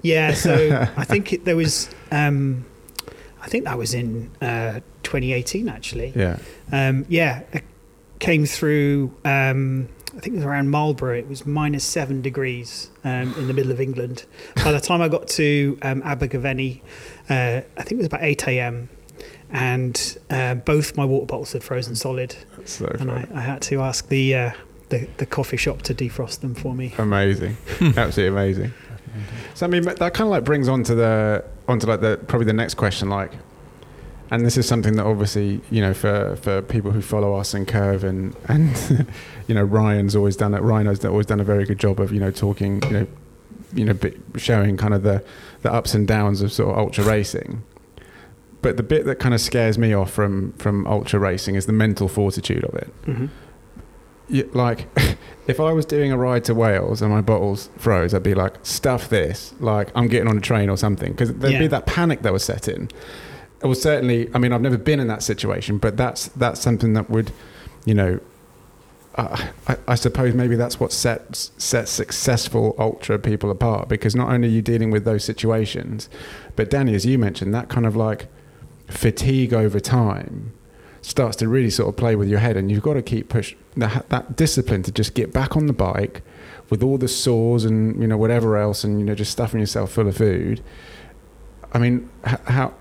[0.00, 2.64] Yeah, so I think it, there was, um,
[3.44, 6.12] I think that was in uh, 2018 actually.
[6.16, 6.38] Yeah,
[6.72, 7.62] Um, yeah, it
[8.18, 9.14] came through.
[9.24, 11.18] Um, I think it was around Marlborough.
[11.18, 14.24] It was minus seven degrees um, in the middle of England.
[14.56, 16.82] By the time I got to um, Abergavenny,
[17.28, 18.88] uh, I think it was about 8 a.m.
[19.50, 23.26] And uh, both my water bottles had frozen solid, that's so and I.
[23.34, 24.50] I had to ask the, uh,
[24.88, 26.94] the the coffee shop to defrost them for me.
[26.98, 28.72] amazing, absolutely amazing.
[29.54, 32.46] So I mean, that kind of like brings on to the onto like the probably
[32.46, 33.32] the next question, like,
[34.30, 37.66] and this is something that obviously you know for for people who follow us and
[37.66, 39.06] Curve and and
[39.48, 40.60] you know Ryan's always done it.
[40.62, 43.06] Rhino's always done a very good job of you know talking you know
[43.72, 43.98] you know
[44.36, 45.24] showing kind of the
[45.62, 47.62] the ups and downs of sort of ultra racing.
[48.62, 51.72] But the bit that kind of scares me off from from ultra racing is the
[51.72, 52.88] mental fortitude of it.
[53.04, 53.30] hmm you,
[54.42, 54.88] like
[55.46, 58.54] if I was doing a ride to Wales and my bottles froze, I'd be like,
[58.62, 59.54] stuff this.
[59.60, 62.44] Like I'm getting on a train or something because there'd be that panic that was
[62.44, 62.90] set in.
[63.62, 64.28] It was certainly.
[64.34, 67.32] I mean, I've never been in that situation, but that's that's something that would,
[67.84, 68.20] you know.
[69.16, 74.28] Uh, I, I suppose maybe that's what sets sets successful ultra people apart because not
[74.28, 76.08] only are you dealing with those situations,
[76.56, 78.26] but Danny, as you mentioned, that kind of like
[78.88, 80.52] fatigue over time
[81.04, 83.54] starts to really sort of play with your head, and you've got to keep push
[83.76, 86.22] that, that discipline to just get back on the bike
[86.70, 89.92] with all the sores and you know whatever else, and you know just stuffing yourself
[89.92, 90.62] full of food.
[91.72, 92.72] I mean, how?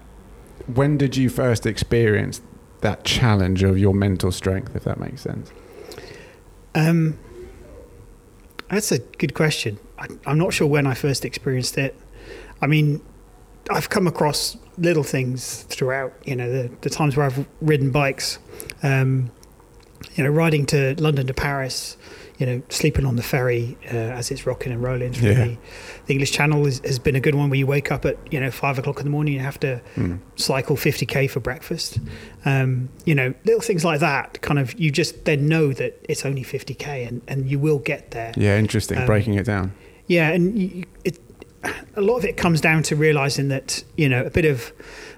[0.73, 2.41] When did you first experience
[2.81, 4.75] that challenge of your mental strength?
[4.75, 5.51] If that makes sense.
[6.75, 7.19] Um,
[8.69, 9.79] that's a good question.
[9.99, 11.95] I, I'm not sure when I first experienced it.
[12.61, 13.01] I mean,
[13.69, 16.13] I've come across little things throughout.
[16.25, 18.39] You know, the, the times where I've ridden bikes.
[18.81, 19.31] Um,
[20.15, 21.97] you know, riding to London to Paris.
[22.39, 25.35] You know, sleeping on the ferry uh, as it's rocking and rolling through Yeah.
[25.45, 25.57] the,
[26.07, 27.49] the English Channel is, has been a good one.
[27.49, 29.79] Where you wake up at you know five o'clock in the morning, and have to
[29.95, 30.19] Mm.
[30.35, 31.99] cycle 50k for breakfast.
[32.43, 34.41] Um, you know, little things like that.
[34.41, 38.11] Kind of, you just then know that it's only 50k, and, and you will get
[38.11, 38.33] there.
[38.35, 38.97] Yeah, interesting.
[38.97, 39.71] Um, Breaking it down.
[40.07, 41.19] Yeah, and you, it,
[41.95, 44.71] a lot of it comes down to realizing that you know a bit of,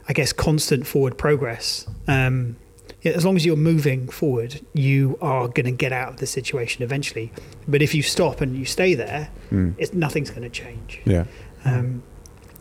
[0.08, 1.88] I guess, constant forward progress.
[2.08, 2.58] Um,
[3.04, 6.82] as long as you're moving forward, you are going to get out of the situation
[6.84, 7.32] eventually.
[7.68, 9.76] But if you stop and you stay there, Mm.
[9.78, 11.02] it's, nothing's going to change.
[11.06, 11.26] Yeah.
[11.66, 12.02] Um,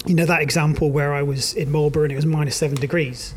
[0.07, 3.35] you know that example where I was in Marlborough and it was minus seven degrees.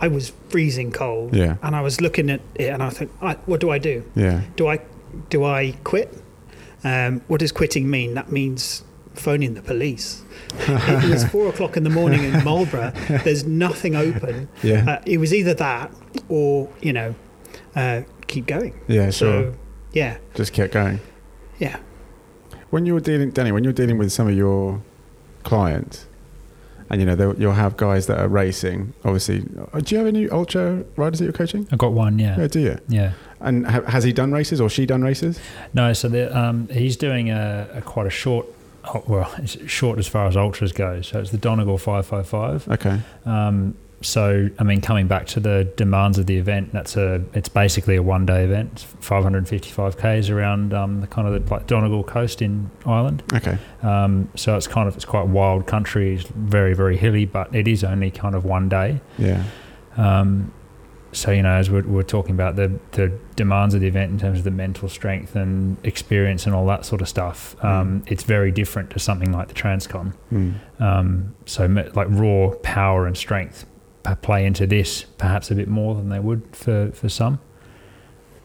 [0.00, 1.56] I was freezing cold, Yeah.
[1.62, 4.02] and I was looking at it, and I think, "I- "What do I do?
[4.14, 4.40] Yeah.
[4.56, 4.80] Do I
[5.30, 6.12] do I quit?
[6.84, 8.14] Um, what does quitting mean?
[8.14, 8.82] That means
[9.16, 10.22] phoning the police.
[10.68, 12.92] it was four o'clock in the morning in Marlborough.
[13.24, 14.48] There's nothing open.
[14.62, 14.84] Yeah.
[14.98, 15.90] Uh, it was either that
[16.28, 17.14] or you know,
[17.74, 18.78] uh, keep going.
[18.88, 19.10] yeah.
[19.10, 19.52] Sure.
[19.52, 19.54] So
[19.92, 21.00] yeah, Just kept going.
[21.58, 21.78] yeah.
[22.70, 24.82] When you're dealing, Danny, when you're dealing with some of your
[25.44, 26.06] clients,
[26.90, 28.92] and you know you'll have guys that are racing.
[29.04, 31.66] Obviously, uh, do you have any ultra riders that you're coaching?
[31.72, 32.78] I've got one, Yeah, yeah, do you?
[32.88, 33.12] yeah.
[33.40, 35.38] And ha- has he done races or she done races?
[35.74, 38.46] No, so the, um, he's doing a, a quite a short,
[39.06, 41.00] well, it's short as far as ultras go.
[41.02, 42.68] So it's the Donegal 555.
[42.68, 43.00] Okay.
[43.24, 47.48] Um, so I mean, coming back to the demands of the event, that's a it's
[47.48, 48.72] basically a one day event.
[48.74, 53.22] It's 555 k's around um, the kind of the like Donegal coast in Ireland.
[53.34, 53.58] Okay.
[53.82, 57.66] Um, so it's kind of it's quite wild country, it's very very hilly, but it
[57.66, 59.00] is only kind of one day.
[59.18, 59.44] Yeah.
[59.96, 60.52] Um,
[61.16, 64.18] so you know, as we're, we're talking about the the demands of the event in
[64.18, 68.22] terms of the mental strength and experience and all that sort of stuff, um, it's
[68.22, 70.12] very different to something like the Transcon.
[70.30, 70.54] Mm.
[70.80, 73.64] Um, so like raw power and strength
[74.22, 77.40] play into this perhaps a bit more than they would for for some.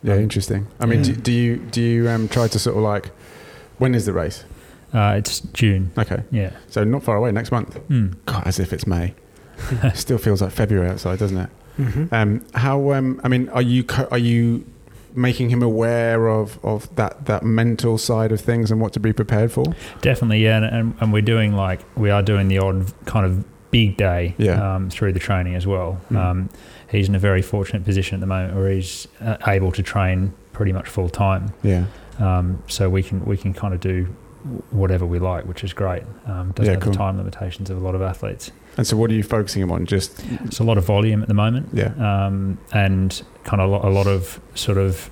[0.01, 0.15] Yeah.
[0.15, 0.67] Interesting.
[0.79, 1.17] I mean, do, Yeah.
[1.21, 3.07] do you do you um, try to sort of like
[3.79, 4.45] when is the race?
[4.93, 5.91] Uh, it's June.
[5.97, 6.23] Okay.
[6.31, 6.51] Yeah.
[6.67, 7.31] So not far away.
[7.31, 7.75] Next month.
[7.89, 8.15] Mm.
[8.25, 9.13] God, as if it's May.
[9.93, 11.49] Still feels like February outside, doesn't it?
[11.77, 12.13] Mm-hmm.
[12.13, 12.91] Um, how?
[12.93, 14.65] Um, I mean, are you are you
[15.13, 19.13] making him aware of, of that that mental side of things and what to be
[19.13, 19.65] prepared for?
[20.01, 23.43] Definitely, yeah, and, and, and we're doing like we are doing the odd kind of
[23.71, 24.75] big day Yeah.
[24.75, 25.99] um, through the training as well.
[26.11, 26.17] Mm.
[26.17, 26.49] Um,
[26.89, 30.33] he's in a very fortunate position at the moment where he's uh, able to train
[30.51, 31.53] pretty much full time.
[31.63, 31.85] Yeah.
[32.19, 34.05] Um, so we can we can kind of do
[34.71, 36.03] whatever we like, which is great.
[36.25, 36.91] Um, doesn't Yeah, have cool.
[36.91, 38.51] the time limitations of a lot of athletes.
[38.77, 39.85] And so, what are you focusing on?
[39.85, 41.69] Just It's a lot of volume at the moment.
[41.73, 41.91] yeah.
[41.99, 45.09] um, and kind of a lot, of sort of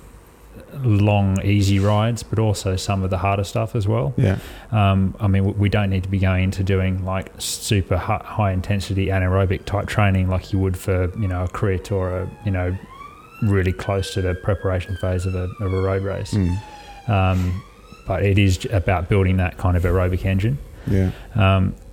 [0.84, 4.14] long, easy rides, but also some of the harder stuff as well.
[4.16, 4.38] Yeah.
[4.70, 9.06] Um, I mean, we don't need to be going into doing like super high intensity
[9.06, 12.76] anaerobic type training like you would for you know a crit or a you know
[13.42, 16.32] really close to the preparation phase of a, of a road race.
[16.34, 17.08] Mm.
[17.08, 17.62] Um,
[18.06, 21.10] but it is about building that kind of aerobic engine Yeah.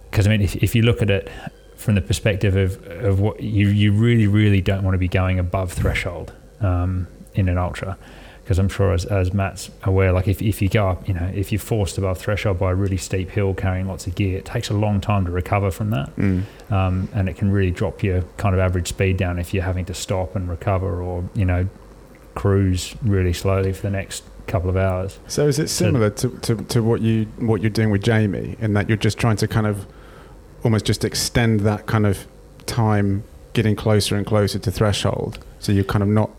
[0.10, 1.30] because I mean, if, if you look at it
[1.77, 5.39] from the perspective of, of what you, you really, really don't want to be going
[5.39, 7.97] above threshold um, in an ultra.
[8.43, 11.29] Because I'm sure, as, as Matt's aware, like if, if you go up, you know,
[11.35, 14.45] if you're forced above threshold by a really steep hill carrying lots of gear, it
[14.45, 16.15] takes a long time to recover from that.
[16.15, 16.43] Mm.
[16.71, 19.85] Um, and it can really drop your kind of average speed down if you're having
[19.85, 21.67] to stop and recover or, you know,
[22.35, 25.19] cruise really slowly for the next couple of hours.
[25.27, 28.73] So is it similar to, to, to what you what you're doing with Jamie in
[28.73, 29.85] that you're just trying to kind of
[30.63, 32.26] almost just extend that kind of
[32.65, 35.43] time getting closer and closer to threshold.
[35.60, 36.30] So you're kind of not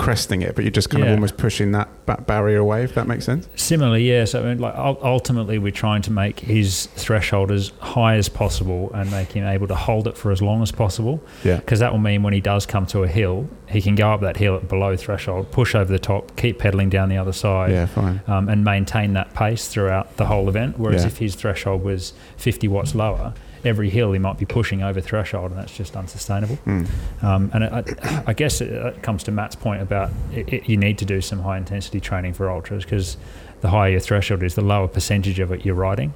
[0.00, 3.06] cresting it but you're just kind of almost pushing that, that barrier away if that
[3.06, 4.34] makes sense Similarly, yes.
[4.34, 9.10] I mean, like ultimately, we're trying to make his threshold as high as possible and
[9.10, 11.22] make him able to hold it for as long as possible.
[11.44, 14.10] yeah Because that will mean when he does come to a hill, he can go
[14.12, 17.32] up that hill at below threshold, push over the top, keep pedaling down the other
[17.32, 20.78] side, yeah fine um, and maintain that pace throughout the whole event.
[20.78, 21.08] Whereas Yeah.
[21.08, 25.50] if his threshold was 50 watts lower, every hill he might be pushing over threshold,
[25.50, 26.56] and that's just unsustainable.
[26.66, 26.88] mm.
[27.22, 30.76] Um, and I, I guess it, it comes to Matt's point about it, it, you
[30.76, 33.16] need to do some high intensity training for ultras because
[33.60, 36.14] the higher your threshold is, the lower percentage of it you're riding.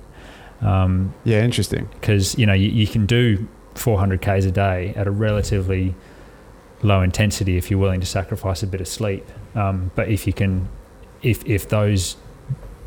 [1.24, 5.10] yeah interesting Because you know you, you can do 400 k's a day at a
[5.10, 5.94] relatively
[6.82, 9.26] low intensity if you're willing to sacrifice a bit of sleep.
[9.54, 10.68] Um, but if you can,
[11.22, 12.16] if if those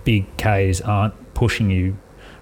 [0.05, 1.97] big k's aren't pushing you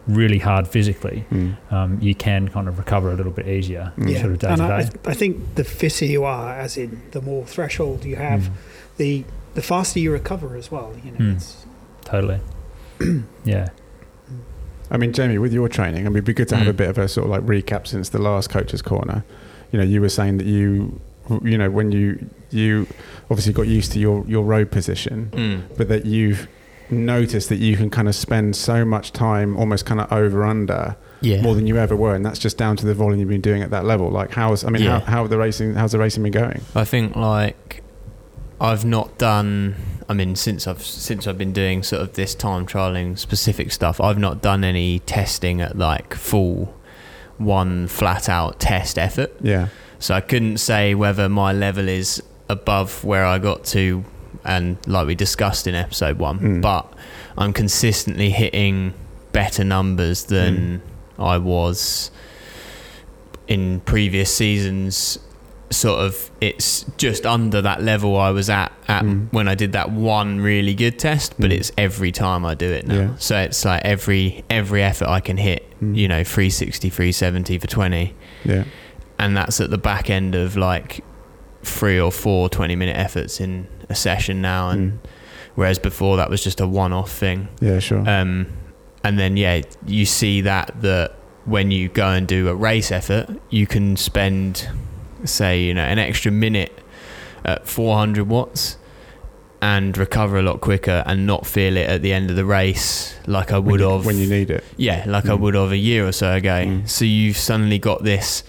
[0.08, 1.56] really hard physically, Mm.
[1.72, 3.91] um, you can kind of recover a little bit easier.
[3.98, 4.89] Yeah, sort of day and to I, day.
[5.06, 8.52] I think the fitter you are, as in the more threshold you have, Mm,
[8.98, 9.24] the
[9.56, 10.94] the faster you recover as well.
[11.04, 11.36] You know, Mm.
[11.38, 11.65] it's,
[12.04, 12.39] totally.
[13.46, 13.70] yeah.
[14.91, 16.72] I mean, Jamie, with your training, I mean, it'd be good to have Mm.
[16.72, 19.24] a bit of a sort of like recap since the last coach's corner.
[19.72, 21.00] You know, you were saying that you,
[21.44, 22.86] you know, when you you
[23.32, 25.62] obviously got used to your your road position, Mm.
[25.78, 26.48] but that you've
[26.89, 30.95] noticed that you can kind of spend so much time almost kind of over under
[31.21, 31.41] Yeah.
[31.41, 33.62] more than you ever were, and that's just down to the volume you've been doing
[33.63, 34.10] at that level.
[34.10, 35.00] Like, how's I mean, Yeah.
[35.02, 36.62] how how the racing how's the racing been going?
[36.76, 37.82] I think like
[38.62, 39.76] I've not done.
[40.08, 44.00] I mean, since I've since I've been doing sort of this time trialing specific stuff,
[44.00, 46.74] I've not done any testing at like full
[47.38, 49.34] one flat out test effort.
[49.41, 49.67] Yeah,
[50.00, 54.06] So I couldn't say whether my level is above where I got to,
[54.45, 56.39] and like we discussed in episode one.
[56.39, 56.62] Mm.
[56.62, 56.91] But
[57.38, 58.93] I'm consistently hitting
[59.31, 60.81] better numbers than
[61.19, 62.12] I was
[63.47, 65.19] in previous seasons.
[65.71, 69.34] Sort of, it's just under that level I was at, at Mm.
[69.34, 71.34] when I did that one really good test.
[71.39, 71.55] But Mm.
[71.55, 72.95] it's every time I do it now.
[72.95, 73.10] Yeah.
[73.17, 75.65] So it's like every every effort I can hit.
[75.84, 75.97] Mm.
[75.97, 78.13] You know, 360, 370 for twenty
[78.45, 78.63] yeah,
[79.19, 81.03] and that's at the back end of like
[81.63, 84.98] three or four 20 minute efforts in a session now and Mm.
[85.56, 88.08] whereas before that was just a one-off thing yeah, sure.
[88.10, 88.48] um,
[89.04, 91.13] and then yeah you see that that
[91.45, 94.67] when you go and do a race effort you can spend
[95.24, 96.78] say you know an extra minute
[97.43, 98.78] at 400 watts
[99.62, 103.15] and recover a lot quicker and not feel it at the end of the race
[103.26, 104.63] like I when would you, have when you need it.
[104.78, 105.39] yeah, like I Mm.
[105.39, 106.65] would have a year or so ago.
[106.65, 106.88] Mm.
[106.89, 108.43] So you've suddenly got this,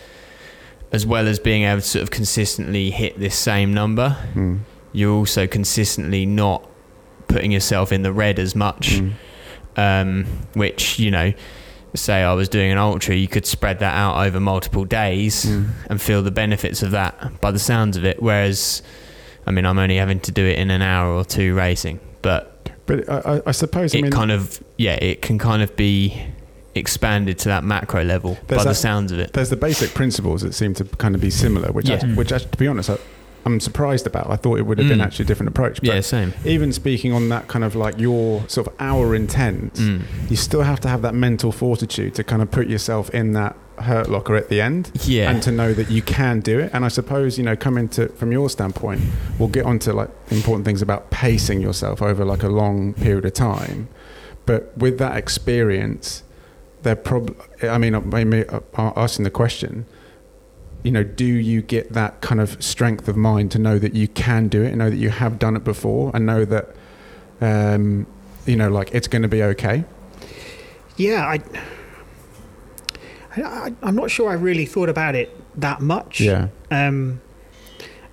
[0.92, 4.61] as well as being able to sort of consistently hit this same number, Mm.
[4.96, 6.66] You're also consistently not
[7.28, 8.94] putting yourself in the red as much.
[9.00, 9.12] Mm.
[9.78, 11.35] Um, which you know,
[11.94, 15.68] say I was doing an ultra, you could spread that out over multiple days Mm.
[15.90, 18.22] and feel the benefits of that by the sounds of it.
[18.22, 18.80] Whereas,
[19.46, 22.70] I mean, I'm only having to do it in an hour or two racing, but
[22.87, 25.76] But I, I, I suppose I it mean, kind of yeah it can kind of
[25.76, 26.22] be
[26.74, 30.52] expanded to that macro level by the sounds of it there's the basic principles that
[30.54, 32.00] seem to kind of be similar, which, Yeah.
[32.02, 32.96] I, which I, to be honest, I,
[33.46, 34.28] I'm surprised about.
[34.28, 35.04] I thought it would have been Mm.
[35.06, 35.80] actually a different approach.
[35.80, 39.74] But yeah same even speaking on that kind of like your sort of hour intent,
[39.74, 40.00] Mm.
[40.28, 43.56] you still have to have that mental fortitude to kind of put yourself in that
[43.78, 46.70] hurt locker at the end yeah and to know that you can do it.
[46.72, 49.00] And I suppose, you know, coming to from your standpoint,
[49.38, 53.35] we'll get onto like important things about pacing yourself over like a long period of
[53.35, 53.87] time.
[54.46, 56.22] But with that experience,
[56.82, 58.44] they're probably, I mean, maybe
[58.76, 59.87] asking the question,
[60.87, 64.07] you know, do you get that kind of strength of mind to know that you
[64.07, 66.77] can do it, and know that you have done it before, and know that,
[67.40, 68.07] um,
[68.46, 69.85] you know, like it's going to be okay?
[70.96, 71.40] yeah, I,
[73.37, 76.20] I, I'm not sure I really thought about it that much.
[76.20, 76.49] Yeah.
[76.70, 77.20] Um,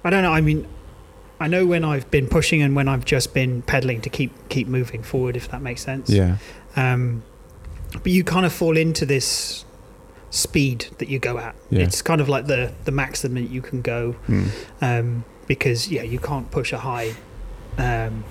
[0.04, 0.34] I don't know.
[0.34, 0.68] I mean,
[1.40, 4.68] I know when I've been pushing and when I've just been pedaling to keep keep
[4.68, 6.10] moving forward, if that makes sense.
[6.10, 6.38] Yeah.
[6.76, 7.24] Um,
[7.92, 9.64] but you kind of fall into this
[10.34, 11.54] speed that you go at.
[11.70, 11.84] Yeah.
[11.84, 14.50] It's kind of like the the maximum that you can go Mm.
[14.82, 17.14] um, because yeah, you can't push a high.
[17.78, 18.24] Um,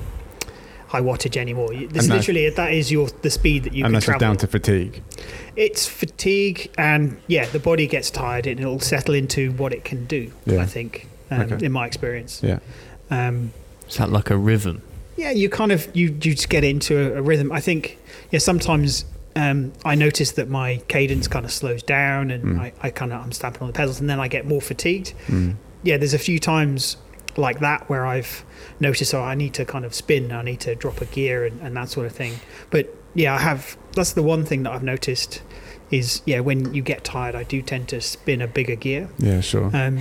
[0.88, 3.86] high wattage anymore this And that's- literally that is your the speed that you and
[3.86, 5.02] can that's just travel down to fatigue.
[5.56, 10.04] it's fatigue and yeah the body gets tired and it'll settle into what it can
[10.04, 10.60] do Yeah.
[10.60, 11.64] i think um, Okay.
[11.64, 12.58] in my experience Yeah.
[13.10, 13.52] um,
[13.88, 14.82] is that like a rhythm
[15.16, 17.96] yeah you kind of you, you just get into a, a rhythm i think
[18.30, 22.60] yeah sometimes um, i notice that my cadence kind of slows down and Mm.
[22.60, 25.14] I, I kind of i'm stamping on the pedals and then i get more fatigued
[25.28, 25.56] Mm.
[25.82, 26.96] yeah there's a few times
[27.36, 28.44] like that where i've
[28.80, 31.60] noticed oh i need to kind of spin i need to drop a gear and,
[31.62, 32.34] and that sort of thing
[32.70, 35.42] but yeah i have that's the one thing that i've noticed
[35.90, 39.40] is yeah when you get tired i do tend to spin a bigger gear Yeah,
[39.40, 39.70] sure.
[39.74, 40.00] um,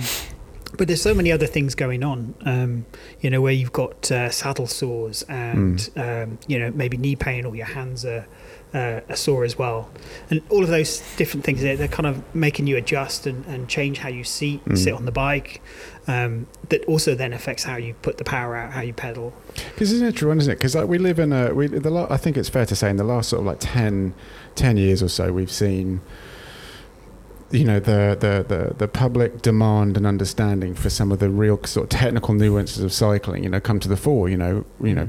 [0.78, 2.86] but there's so many other things going on, um,
[3.20, 7.44] you know, where you've got uh, saddle sores and, um, you know, maybe knee pain
[7.44, 8.26] or your hands are,
[8.74, 9.90] uh, are sore as well.
[10.30, 13.68] And all of those different things, they're, they're kind of making you adjust and, and
[13.68, 14.78] change how you seat, Mm.
[14.78, 15.60] sit on the bike.
[16.08, 19.32] Um, that also then affects how you put the power out, how you pedal.
[19.54, 20.56] Because isn't it true, isn't it?
[20.56, 22.90] Because like, we live in a, we, the, la- I think it's fair to say
[22.90, 24.12] in the last sort of like 10,
[24.56, 26.00] 10 years or so, we've seen,
[27.50, 31.62] you know, the, the, the, the public demand and understanding for some of the real
[31.64, 34.28] sort of technical nuances of cycling, you know, come to the fore.
[34.28, 35.08] You know, you know,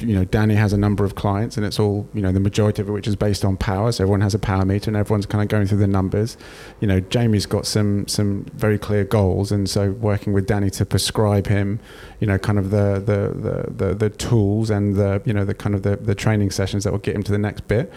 [0.00, 2.82] you know, Danny has a number of clients, and it's all you know, the majority
[2.82, 3.92] of which is based on power.
[3.92, 6.36] So everyone has a power meter, and everyone's kind of going through the numbers.
[6.80, 10.84] You know, Jamie's got some some very clear goals, and so working with Danny to
[10.84, 11.80] prescribe him,
[12.20, 15.54] you know, kind of the the the the, the tools and the you know the
[15.54, 17.92] kind of the, the training sessions that will get him to the next bit.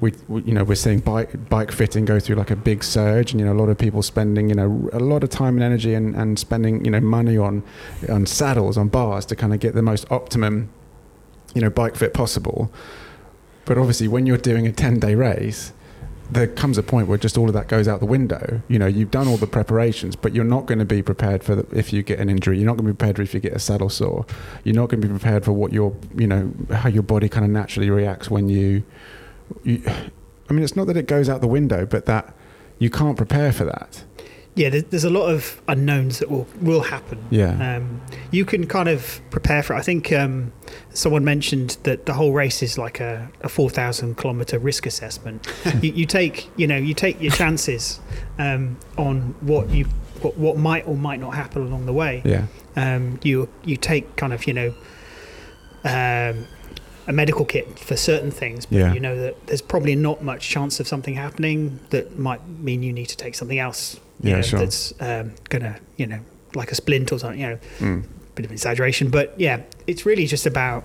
[0.00, 3.32] we, we you know we're seeing bike bike fitting go through like a big surge,
[3.32, 5.62] and you know a lot of people spending you know a lot of time and
[5.62, 7.62] energy and, and spending you know money on
[8.08, 10.70] on saddles on bars to kind of get the most optimum
[11.54, 12.72] you know bike fit possible.
[13.64, 15.72] But obviously, when you're doing a ten day race,
[16.32, 18.62] there comes a point where just all of that goes out the window.
[18.68, 21.54] You know, you've done all the preparations, but you're not going to be prepared for
[21.54, 22.56] the, if you get an injury.
[22.56, 24.24] You're not going to be prepared if you get a saddle sore.
[24.64, 27.44] You're not going to be prepared for what your, you know, how your body kind
[27.44, 28.82] of naturally reacts when you,
[29.62, 29.82] you.
[29.86, 32.34] I mean, it's not that it goes out the window, but that
[32.78, 34.02] you can't prepare for that.
[34.54, 37.18] Yeah, there's a lot of unknowns that will will happen.
[37.30, 37.76] Yeah.
[37.76, 39.78] Um, you can kind of prepare for it.
[39.78, 40.52] I think um,
[40.92, 45.46] someone mentioned that the whole race is like a, a 4,000 kilometer risk assessment.
[45.82, 48.00] you, you take, you know, you take your chances
[48.38, 49.86] um, on what you
[50.20, 52.20] what, what might or might not happen along the way.
[52.24, 52.46] Yeah.
[52.76, 54.74] Um, you you take kind of you know
[55.84, 56.46] um,
[57.08, 58.92] a medical kit for certain things, but Yeah.
[58.94, 62.92] you know that there's probably not much chance of something happening that might mean you
[62.92, 63.98] need to take something else.
[64.22, 64.58] You Yeah, know, sure.
[64.60, 66.20] That's um, gonna you know
[66.54, 67.40] like a splint or something.
[67.40, 68.04] You know, Mm.
[68.34, 70.84] bit of exaggeration, but yeah, it's really just about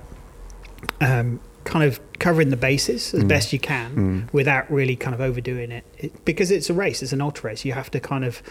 [1.02, 3.28] um, kind of covering the bases as Mm.
[3.28, 3.96] best you can
[4.28, 4.34] Mm.
[4.34, 5.84] without really kind of overdoing it.
[5.98, 6.26] it.
[6.26, 7.66] Because it's a race, it's an ultra race.
[7.66, 8.42] You have to kind of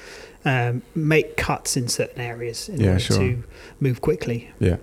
[0.44, 3.18] um, make cuts in certain areas in Yeah, order sure.
[3.18, 3.42] to
[3.81, 4.51] move quickly.
[4.61, 4.77] Yeah.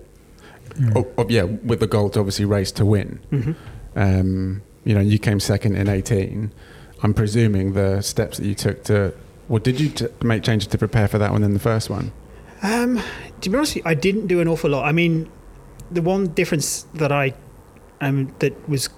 [0.94, 1.44] Oh, oh, yeah.
[1.44, 3.20] With the goal to obviously race to win.
[3.30, 3.52] hmm
[3.96, 6.50] um, you know, you came second in 18.
[7.02, 9.14] I'm presuming the steps that you took to,
[9.48, 12.12] well, did you t- make changes to prepare for that one than the first one?
[12.62, 13.00] Um,
[13.40, 14.84] to be honest, you, I didn't do an awful lot.
[14.86, 15.30] I mean,
[15.90, 17.34] the one difference that I
[18.00, 18.88] um, that was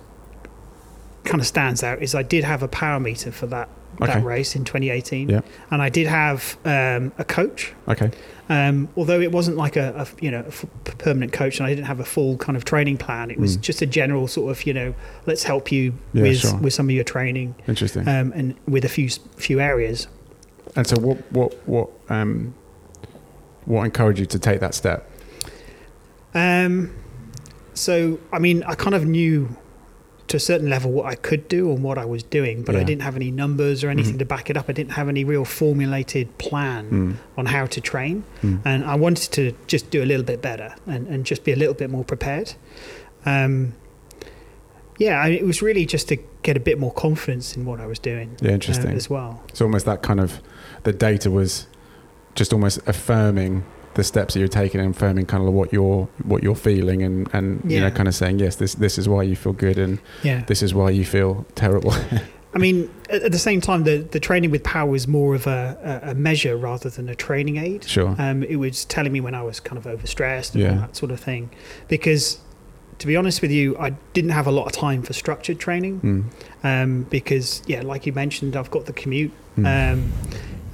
[1.24, 4.12] kind of stands out is I did have a power meter for that Okay.
[4.12, 5.40] that race in 2018, Yeah.
[5.70, 7.72] and I did have um, a coach.
[7.88, 8.10] Okay.
[8.50, 10.66] Um, although it wasn't like a, a you know a f-
[10.98, 13.30] permanent coach, and I didn't have a full kind of training plan.
[13.30, 13.62] It was Mm.
[13.62, 16.56] just a general sort of you know let's help you Yeah, with sure.
[16.58, 18.06] with some of your training Interesting.
[18.06, 20.08] um, and with a few few areas.
[20.76, 22.54] And so, what, what, what, um,
[23.64, 25.10] what encouraged you to take that step?
[26.34, 26.94] Um,
[27.74, 29.56] so, I mean, I kind of knew
[30.28, 32.82] to a certain level what I could do and what I was doing, but I
[32.82, 34.18] didn't have any numbers or anything Mhm.
[34.18, 34.64] to back it up.
[34.68, 37.14] I didn't have any real formulated plan Mm.
[37.38, 38.24] on how to train.
[38.42, 38.58] Mm.
[38.64, 41.56] And I wanted to just do a little bit better and, and just be a
[41.56, 42.54] little bit more prepared.
[43.24, 43.74] Um,
[44.98, 47.86] yeah, I, it was really just to get a bit more confidence in what I
[47.86, 48.90] was doing Yeah, uh, interesting.
[48.92, 49.42] as well.
[49.48, 50.40] It's almost that kind of,
[50.84, 51.66] the data was
[52.34, 56.42] just almost affirming the steps that you're taking and affirming kind of what you're what
[56.42, 59.34] you're feeling and and you know kind of saying yes this this is why you
[59.34, 60.44] feel good and Yeah.
[60.44, 61.94] this is why you feel terrible
[62.54, 66.00] I mean, at, the same time, the, the training with power was more of a,
[66.04, 67.84] a, a measure rather than a training aid.
[67.84, 70.74] sure Um, it was telling me when I was kind of overstressed and Yeah.
[70.78, 71.50] that sort of thing.
[71.88, 72.38] Because,
[72.98, 76.00] to be honest with you, I didn't have a lot of time for structured training.
[76.00, 76.24] Mm.
[76.64, 79.92] Um, because, yeah, like you mentioned, I've got the commute, Mm.
[79.94, 80.12] um,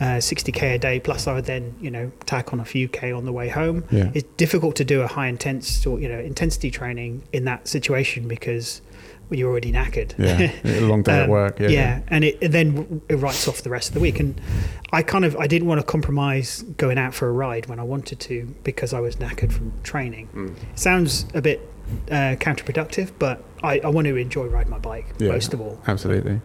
[0.02, 3.12] uh, 60k a day, plus I would then, you know, tack on a few k
[3.18, 3.78] on the way home.
[3.98, 7.60] yeah It's difficult to do a high intense or, you know, intensity training in that
[7.68, 8.82] situation because
[9.28, 10.10] well, you're already knackered.
[10.18, 13.46] yeah a long day at Um, work yeah, yeah, and it, and then it writes
[13.48, 14.18] off the rest of the week.
[14.20, 14.40] And
[14.98, 16.50] I kind of I didn't want to compromise
[16.84, 18.34] going out for a ride when I wanted to
[18.64, 20.26] because I was knackered from training.
[20.34, 20.50] Mm.
[20.72, 21.58] It sounds a bit
[22.10, 25.32] uh, counterproductive, but I, I want to enjoy riding my bike Yeah.
[25.32, 25.74] most of all.
[25.86, 26.40] absolutely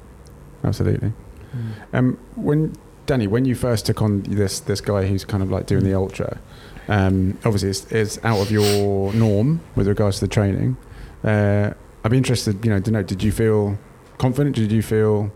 [0.64, 1.12] absolutely
[1.56, 1.98] Mm.
[1.98, 2.62] um when
[3.08, 5.94] danny when you first took on this this guy who's kind of like doing the
[5.94, 6.40] ultra
[6.88, 10.78] um obviously it's, it's out of your norm with regards to the training.
[11.24, 13.78] Uh i'd be interested you know to know did you feel
[14.18, 14.56] confident?
[14.56, 15.32] Did you feel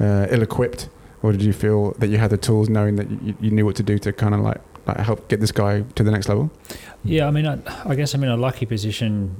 [0.00, 0.88] uh, ill-equipped?
[1.22, 3.76] Or did you feel that you had the tools knowing that you, you knew what
[3.76, 6.50] to do to kind of like like help get this guy to the next level?
[7.04, 9.36] Yeah, I mean, I, I guess I'm in a lucky position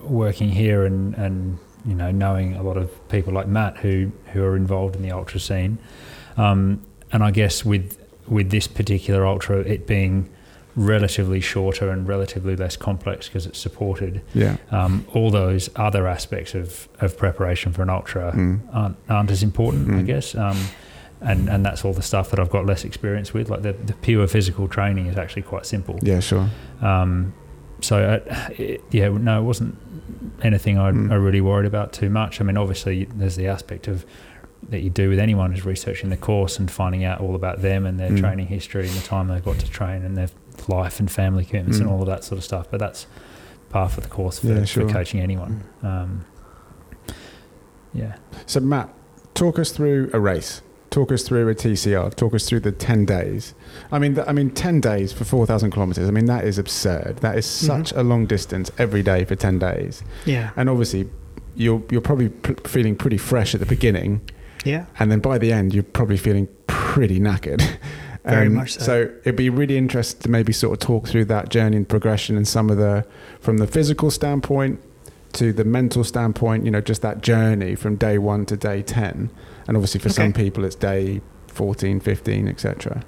[0.00, 4.42] working here and, and you know knowing a lot of people like Matt who who
[4.42, 5.78] are involved in the ultra scene,
[6.36, 10.28] um, and I guess with with this particular ultra, it being
[10.76, 14.22] relatively shorter and relatively less complex because it's supported.
[14.34, 18.60] yeah Um, all those other aspects of, of preparation for an ultra Mm.
[18.72, 20.06] aren't, aren't as important, I Mm.
[20.06, 20.34] guess.
[20.36, 20.56] Um,
[21.20, 23.50] and, and that's all the stuff that I've got less experience with.
[23.50, 25.98] Like the, the pure physical training is actually quite simple.
[26.02, 26.48] yeah sure
[26.80, 27.34] Um,
[27.80, 29.76] so uh, it, yeah, no, it wasn't
[30.42, 31.10] anything I, Mm.
[31.10, 32.40] I really worried about too much.
[32.40, 34.06] I mean, obviously, there's the aspect of
[34.68, 37.86] that you do with anyone is researching the course and finding out all about them
[37.86, 38.20] and their Mm.
[38.20, 40.28] training history and the time they've got to train and their
[40.68, 41.92] life and family commitments and Mm.
[41.92, 42.66] all of that sort of stuff.
[42.70, 43.06] But that's
[43.70, 44.86] part of the course for, Yeah, sure.
[44.86, 45.62] for coaching anyone.
[45.82, 46.24] Um,
[47.92, 48.16] yeah.
[48.46, 48.88] So Matt,
[49.34, 50.62] talk us through a race.
[50.90, 52.10] Talk us through a TCR.
[52.16, 53.54] Talk us through the ten days.
[53.92, 56.08] I mean, th- I mean, ten days for four thousand kilometers.
[56.08, 57.18] I mean, that is absurd.
[57.18, 60.02] That is such a long distance every day for ten days.
[60.26, 61.08] Yeah, And obviously,
[61.54, 64.20] you're you're probably p- feeling pretty fresh at the beginning,
[64.64, 64.86] Yeah.
[64.98, 67.62] and then by the end you're probably feeling pretty knackered.
[68.24, 68.80] Very much so.
[68.80, 72.36] So it'd be really interesting to maybe sort of talk through that journey and progression
[72.36, 73.06] and some of the
[73.40, 74.80] from the physical standpoint
[75.34, 76.64] to the mental standpoint.
[76.64, 79.30] You know, just that journey from day one to day ten,
[79.66, 83.02] and obviously for some people it's day 14, 15, etc.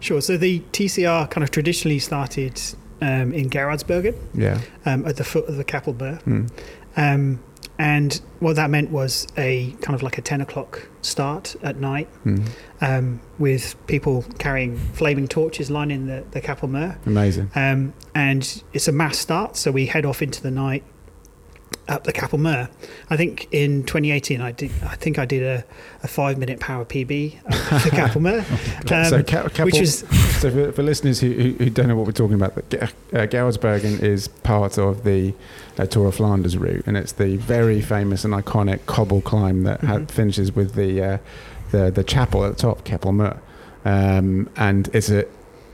[0.00, 0.20] Sure.
[0.20, 2.60] So the TCR kind of traditionally started
[3.00, 4.60] um, in Geraardsbergen Yeah.
[4.86, 6.22] um, at the foot of the Kappelberg.
[6.24, 6.50] Mm.
[6.96, 7.40] Um,
[7.78, 12.08] and what that meant was a kind of like a 10 o'clock start at night
[12.24, 12.48] Mm.
[12.80, 16.98] um, with people carrying flaming torches lining the, the Kapelmuur.
[17.06, 17.50] Amazing.
[17.54, 20.82] Um, and it's a mass start, so we head off into the night
[21.88, 22.68] up the Kapelmuur.
[23.10, 24.70] I think in 2018, I did.
[24.82, 25.64] I think I did a,
[26.02, 27.90] a five minute power PB up the
[29.08, 30.00] so, um, Kappel- which is
[30.40, 32.54] so for, for listeners who, who, who don't know what we're talking about,
[33.14, 33.26] uh,
[34.02, 35.34] is part of the
[35.78, 39.80] uh, Tour of Flanders route, and it's the very famous and iconic cobble climb that
[39.80, 40.10] ha- Mhm.
[40.10, 41.18] finishes with the uh,
[41.70, 43.38] the the chapel at the top, Kapelmuur,
[43.84, 45.24] um, and it's a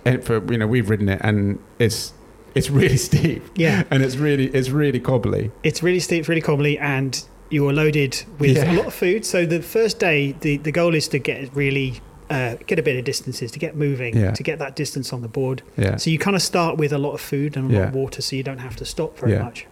[0.04, 2.12] and for you know we've ridden it, and it's
[2.54, 3.84] it's really steep, yeah.
[3.90, 5.50] and it's really it's really cobbly.
[5.62, 8.72] It's really steep, really cobbly, and you are loaded with Yeah.
[8.72, 9.24] a lot of food.
[9.24, 12.00] So the first day, the, the goal is to get really
[12.30, 14.30] uh, get a bit of distances, to get moving, Yeah.
[14.32, 15.62] to get that distance on the board.
[15.76, 17.94] Yeah, So you kind of start with a lot of food and a lot of
[17.94, 19.42] water, so you don't have to stop very Yeah.
[19.42, 19.66] much.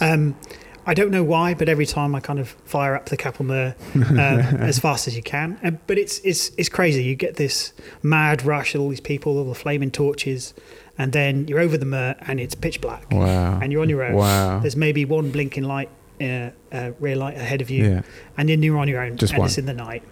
[0.00, 0.36] Um,
[0.84, 4.16] I don't know why, but every time I kind of fire up the Kapelmuur um,
[4.60, 5.58] as fast as you can.
[5.62, 7.04] And, but it's it's it's crazy.
[7.04, 7.72] You get this
[8.02, 10.54] mad rush of all these people, all the flaming torches,
[10.98, 14.02] and then you're over the Muur and it's pitch black, wow, and you're on your
[14.02, 14.14] own.
[14.14, 15.88] wow, There's maybe one blinking light,
[16.20, 18.02] uh, uh, rear light ahead of you, yeah,
[18.36, 19.46] and then you're on your own, Just and one.
[19.46, 20.02] it's in the night.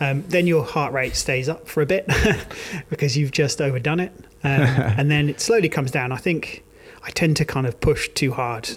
[0.00, 2.06] Um, then your heart rate stays up for a bit
[2.90, 4.12] because you've just overdone it,
[4.42, 4.60] um,
[4.98, 6.10] and then it slowly comes down.
[6.10, 6.64] I think
[7.04, 8.70] I tend to kind of push too hard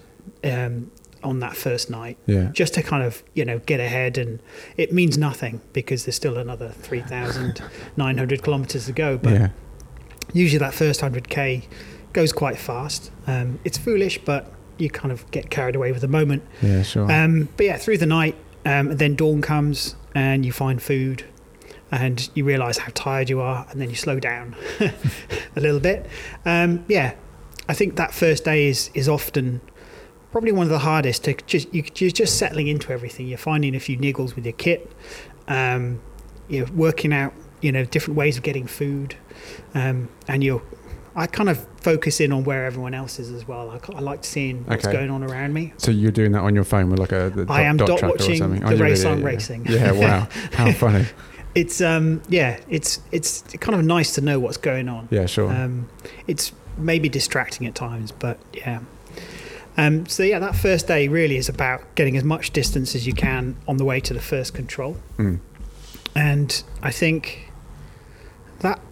[0.44, 0.92] um,
[1.24, 4.40] on that first night, yeah, just to kind of you know get ahead, and
[4.78, 7.64] it means nothing because there's still another three thousand
[7.98, 9.18] nine hundred kilometers to go.
[9.18, 9.50] But yeah,
[10.34, 11.64] usually that first 100k
[12.14, 13.12] goes quite fast.
[13.26, 16.44] Um, it's foolish, but you kind of get carried away with the moment.
[16.62, 17.12] yeah, sure.
[17.12, 21.24] Um, but yeah, through the night, um, and then dawn comes and you find food
[21.90, 24.56] and you realize how tired you are and then you slow down
[25.56, 26.06] a little bit.
[26.46, 27.14] Um, yeah,
[27.70, 29.62] I think that first day is, is often
[30.32, 33.28] probably one of the hardest to just, you, you're just settling into everything.
[33.28, 34.92] You're finding a few niggles with your kit.
[35.48, 36.02] Um,
[36.50, 39.16] you're working out, you know, different ways of getting food.
[39.74, 40.62] Um, and you're,
[41.16, 43.70] I kind of focus in on where everyone else is as well.
[43.72, 44.96] I, I like seeing what's Okay.
[44.98, 45.74] going on around me.
[45.78, 48.10] So you're doing that on your phone with like a the I am dot or
[48.10, 48.62] watching something?
[48.62, 49.26] the Oh, you race really- I'm yeah.
[49.26, 49.66] racing.
[49.68, 51.06] Yeah, wow, how funny.
[51.56, 55.08] It's um yeah, it's it's kind of nice to know what's going on.
[55.10, 55.52] Yeah, sure.
[55.52, 55.90] Um,
[56.28, 58.82] it's maybe distracting at times, but yeah.
[59.80, 63.14] Um, so yeah, that first day really is about getting as much distance as you
[63.14, 65.40] can on the way to the first control, Mm.
[66.16, 67.47] and I think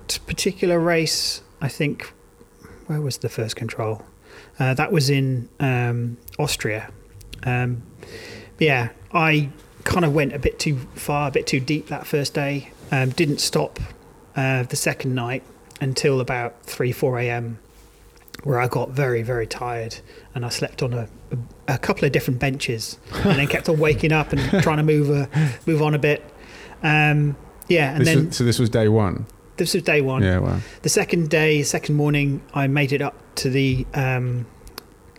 [0.08, 2.14] that particular race, I think,
[2.88, 4.04] where was the first control?
[4.60, 6.92] Uh, that was in um, Austria.
[7.44, 7.84] Um,
[8.60, 9.50] yeah, I
[9.84, 12.72] kind of went a bit too far, a bit too deep that first day.
[12.92, 13.80] Um, didn't stop
[14.36, 15.44] uh, the second night
[15.82, 17.60] until about 3 4 a.m
[18.44, 19.98] where I got very very tired
[20.34, 21.08] and I slept on a,
[21.68, 24.84] a, a couple of different benches and then kept on waking up and trying to
[24.84, 25.28] move uh,
[25.66, 26.24] move on a bit
[26.84, 27.36] um,
[27.68, 29.26] yeah and This then was, so this was day one.
[29.58, 30.22] This was day one.
[30.24, 30.60] Yeah, wow.
[30.82, 34.46] the second day second morning I made it up to the um,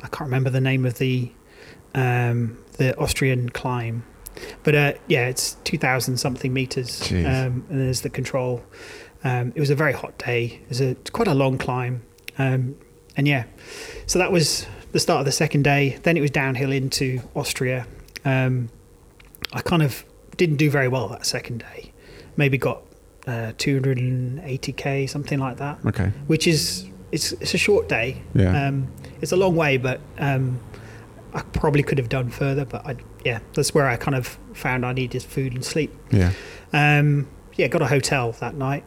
[0.03, 1.31] I can't remember the name of the
[1.95, 4.05] um, the Austrian climb.
[4.63, 8.63] But uh, yeah it's 2000 something meters um, and there's the control.
[9.25, 10.61] Um, it was a very hot day.
[10.63, 12.03] It was a quite a long climb.
[12.39, 12.77] Um,
[13.17, 13.45] and yeah.
[14.07, 15.99] So that was the start of the second day.
[16.03, 17.87] Then it was downhill into Austria.
[18.25, 18.69] Um,
[19.53, 20.05] I kind of
[20.37, 21.93] didn't do very well that second day.
[22.37, 22.83] Maybe got
[23.27, 26.13] uh, 280k something like that Okay.
[26.27, 28.67] which is it's it's a short day Yeah.
[28.69, 28.89] um,
[29.21, 30.59] it's a long way but um,
[31.35, 34.85] I probably could have done further but I yeah that's where I kind of found
[34.87, 36.33] I needed food and sleep yeah.
[36.73, 38.85] um, yeah, got a hotel that night.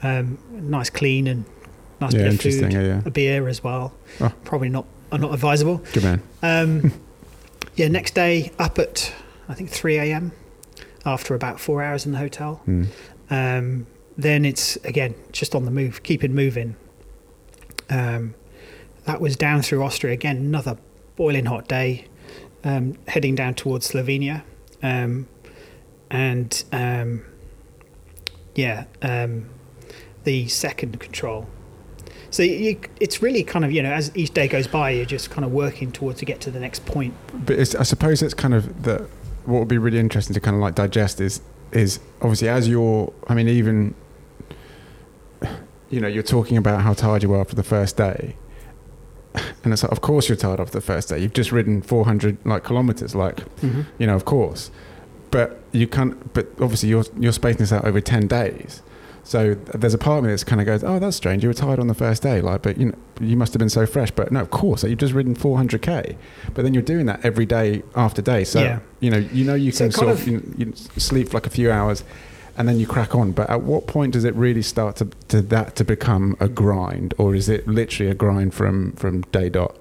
[0.00, 1.44] Um, nice, clean, and
[2.00, 2.70] nice Yeah, bit of interesting.
[2.70, 2.72] food.
[2.72, 3.02] Yeah, yeah.
[3.04, 3.94] A beer as well.
[4.20, 4.32] Oh.
[4.44, 5.78] Probably not not advisable.
[5.92, 6.22] Good man.
[6.40, 6.92] Um,
[7.74, 9.12] yeah, next day up at
[9.48, 10.30] I think three a.m.
[11.04, 12.62] after about four hours in the hotel.
[12.68, 12.86] Mm.
[13.32, 13.86] Um,
[14.18, 16.76] then it's again just on the move, keeping moving.
[17.88, 18.34] Um,
[19.06, 20.76] that was down through Austria again, another
[21.16, 22.04] boiling hot day,
[22.62, 24.42] um, heading down towards Slovenia,
[24.82, 25.26] um,
[26.10, 27.24] and um,
[28.54, 29.48] yeah, um,
[30.24, 31.48] the second control.
[32.28, 35.30] So you, it's really kind of you know as each day goes by, you're just
[35.30, 37.14] kind of working towards to get to the next point.
[37.46, 39.08] But I suppose it's kind of the
[39.46, 41.40] what would be really interesting to kind of like digest is
[41.72, 43.12] is obviously as you're.
[43.28, 43.94] I mean, even
[45.90, 48.36] you know, you're talking about how tired you were after the first day,
[49.64, 51.18] and it's like, of course you're tired after the first day.
[51.18, 53.82] You've just ridden 400 like kilometers, like Mm-hmm.
[53.98, 54.70] you know, of course.
[55.30, 56.32] But you can't.
[56.34, 58.82] But obviously, you're you're spacing this out over ten days.
[59.24, 61.42] So there's a part of me that's kind of goes, "Oh, that's strange.
[61.44, 63.68] You were tired on the first day, like, but you know, you must have been
[63.68, 66.16] so fresh." But no, of course, like, you've just ridden 400k.
[66.54, 68.44] But then you're doing that every day after day.
[68.44, 68.78] So Yeah.
[69.00, 71.50] you know, you know, you So can sort of, you, you sleep for like a
[71.50, 72.02] few hours,
[72.58, 73.30] and then you crack on.
[73.32, 77.14] But at what point does it really start to, to that to become a grind,
[77.16, 79.76] or is it literally a grind from from day dot?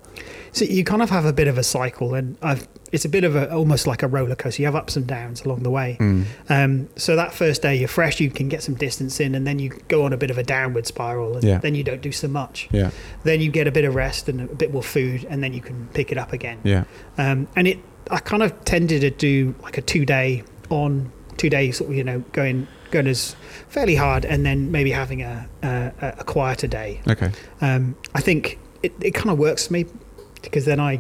[0.52, 3.24] So you kind of have a bit of a cycle, and I've, it's a bit
[3.24, 4.62] of a almost like a roller coaster.
[4.62, 5.98] You have ups and downs along the way.
[6.00, 6.26] Mm.
[6.50, 9.60] Um, so that first day you're fresh, you can get some distance in, and then
[9.60, 11.60] you go on a bit of a downward spiral, and Yeah.
[11.60, 12.68] then you don't do so much.
[12.72, 12.92] Yeah,
[13.24, 15.62] Then you get a bit of rest and a bit more food, and then you
[15.62, 16.58] can pick it up again.
[16.64, 16.84] yeah,
[17.18, 17.80] Um, and it,
[18.10, 21.96] I kind of tended to do like a two day on, two days, sort of,
[21.98, 23.38] you know, going going as
[23.70, 27.00] fairly hard, and then maybe having a a, a quieter day.
[27.08, 27.32] okay,
[27.62, 29.86] Um, I think it, it kind of works for me
[30.42, 31.00] because then I,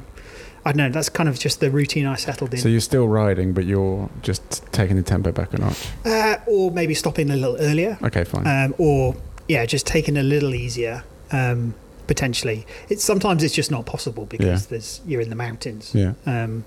[0.63, 2.59] I don't know, that's kind of just the routine I settled in.
[2.59, 5.87] So you're still riding, but you're just taking the tempo back a notch.
[6.05, 8.45] uh, or maybe stopping a little earlier, Okay, fine.
[8.47, 9.15] um, or
[9.47, 11.03] yeah, just taking a little easier.
[11.31, 11.73] Um,
[12.07, 14.67] potentially, it's sometimes it's just not possible because Yeah.
[14.69, 15.91] there's you're in the mountains.
[15.95, 16.65] yeah, Um,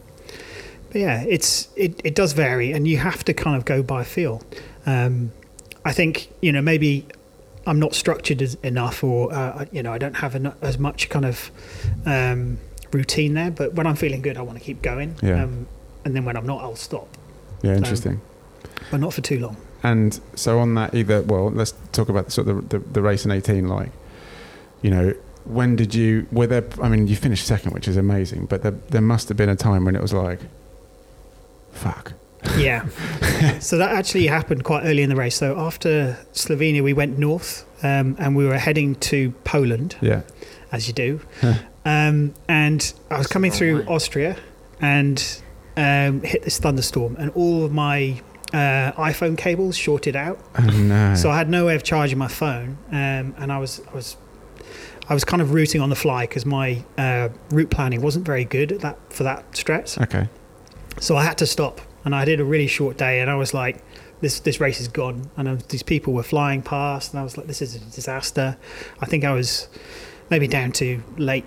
[0.90, 4.04] but yeah, it's it, it does vary, and you have to kind of go by
[4.04, 4.42] feel.
[4.86, 5.30] Um,
[5.84, 7.06] I think you know maybe
[7.66, 11.08] I'm not structured as, enough, or uh, you know I don't have eno- as much
[11.10, 11.50] kind of
[12.06, 12.58] um,
[12.94, 13.50] routine there.
[13.50, 15.16] But when I'm feeling good, I want to keep going.
[15.22, 15.44] Yeah.
[15.44, 15.66] Um,
[16.04, 17.08] and then when I'm not, I'll stop,
[17.62, 17.74] yeah.
[17.74, 18.20] Interesting.
[18.90, 19.56] but not for too long.
[19.82, 23.02] And so on that, either well, let's talk about the sort of the, the, the
[23.02, 23.68] race in eighteen.
[23.68, 23.90] Like,
[24.80, 25.14] you know,
[25.44, 26.26] when did you?
[26.32, 26.64] Were there?
[26.82, 28.46] I mean, you finished second, which is amazing.
[28.46, 30.40] But there, there must have been a time when it was like,
[31.72, 32.12] fuck.
[32.56, 32.86] Yeah.
[33.60, 35.36] so that actually happened quite early in the race.
[35.36, 39.96] So after Slovenia, we went north, um, and we were heading to Poland.
[40.00, 40.22] Yeah,
[40.72, 41.20] as you do.
[41.84, 41.90] Huh.
[41.90, 43.86] um, and I was coming through way.
[43.86, 44.36] Austria
[44.80, 45.42] and
[45.76, 48.20] um, hit this thunderstorm, and all of my
[48.52, 50.38] uh, iPhone cables shorted out.
[50.58, 51.14] oh no.
[51.14, 54.16] So I had no way of charging my phone, um, and I was I was
[55.08, 58.44] I was kind of routing on the fly because my uh, route planning wasn't very
[58.44, 59.98] good at that for that stretch.
[59.98, 60.28] okay.
[61.00, 63.52] So I had to stop, and I did a really short day, and I was
[63.52, 63.82] like,
[64.20, 67.36] "This this race is gone." And uh, these people were flying past, and I was
[67.36, 68.56] like, "This is a disaster."
[69.00, 69.68] I think I was
[70.30, 71.44] maybe down to late,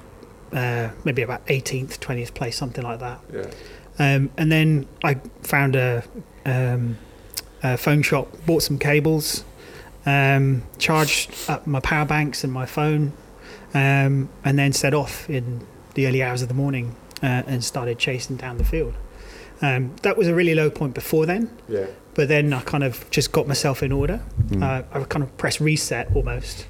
[0.53, 3.19] uh, maybe about 18th, 20th place, something like that.
[3.33, 3.45] Yeah.
[3.99, 6.03] Um, and then I found a,
[6.45, 6.97] um,
[7.63, 9.43] a phone shop, bought some cables,
[10.05, 13.13] um, charged up my power banks and my phone,
[13.73, 17.97] um, and then set off in the early hours of the morning uh, and started
[17.97, 18.93] chasing down the field.
[19.61, 21.87] Um, that was a really low point before then, Yeah.
[22.13, 24.21] but then I kind of just got myself in order.
[24.49, 24.61] Mm.
[24.61, 26.67] Uh, I kind of pressed reset almost,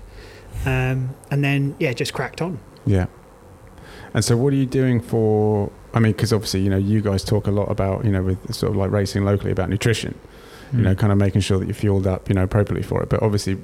[0.65, 2.59] um, and then yeah, just cracked on.
[2.85, 3.07] Yeah.
[4.17, 5.71] And so, what are you doing for?
[5.93, 8.51] I mean, because obviously, you know, you guys talk a lot about, you know, with
[8.51, 10.15] sort of like racing locally about nutrition.
[10.73, 10.81] You Mm.
[10.85, 13.09] know, kind of making sure that you're fueled up, you know, appropriately for it.
[13.09, 13.57] But obviously,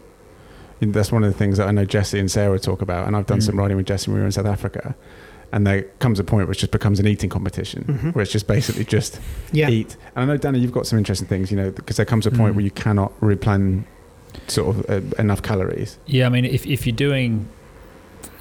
[0.79, 3.07] that's one of the things that I know Jesse and Sarah talk about.
[3.07, 3.61] And I've done some Mm.
[3.61, 4.93] riding with Jesse when we were in South Africa.
[5.51, 8.13] And there comes a point which just becomes an eating competition, Mhm.
[8.13, 9.19] where it's just basically just
[9.51, 9.97] Yeah, eat.
[10.15, 12.31] And I know, Danny, you've got some interesting things, you know, because there comes a
[12.31, 12.57] point Mm.
[12.57, 13.85] where you cannot replan
[14.47, 15.97] sort of uh, enough calories.
[16.05, 17.47] Yeah, I mean, if, if you're doing,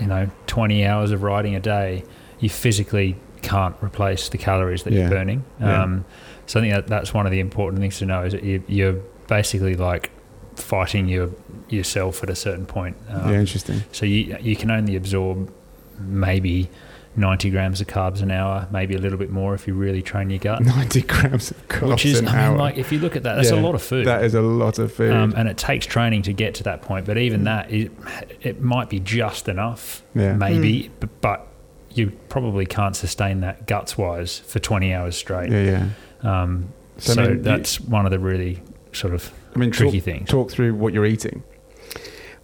[0.03, 2.05] you know, 20 hours of riding a day,
[2.41, 5.01] you physically can't replace the calories that Yeah.
[5.01, 5.45] you're burning.
[5.61, 5.83] Yeah.
[5.83, 6.05] Um,
[6.47, 8.63] so I think that that's one of the important things to know is that you,
[8.69, 8.99] you're
[9.29, 10.11] basically like
[10.57, 11.31] fighting your
[11.69, 12.97] yourself at a certain point.
[13.09, 13.83] Um, yeah, interesting.
[13.93, 15.51] So you you can only absorb
[15.99, 16.69] maybe
[17.15, 20.31] 90 grams of carbs an hour, maybe a little bit more if you really train
[20.31, 20.61] your gut.
[20.65, 22.57] 90 grams of carbs Which is, an I mean, hour.
[22.57, 24.07] like if you look at that, that's Yeah, a lot of food.
[24.07, 25.13] That is a lot of food.
[25.13, 27.05] Um, and it takes training to get to that point.
[27.07, 27.93] But even that, it,
[28.41, 30.35] it might be just enough, yeah.
[30.35, 31.47] maybe, b- but
[31.95, 35.51] you probably can't sustain that guts wise for 20 hours straight.
[35.53, 35.89] Yeah,
[36.25, 36.43] yeah.
[36.43, 39.71] Um, So, so I mean, you- that's one of the really sort of I mean,
[39.71, 40.29] tricky talk, things.
[40.31, 41.43] talk through what you're eating.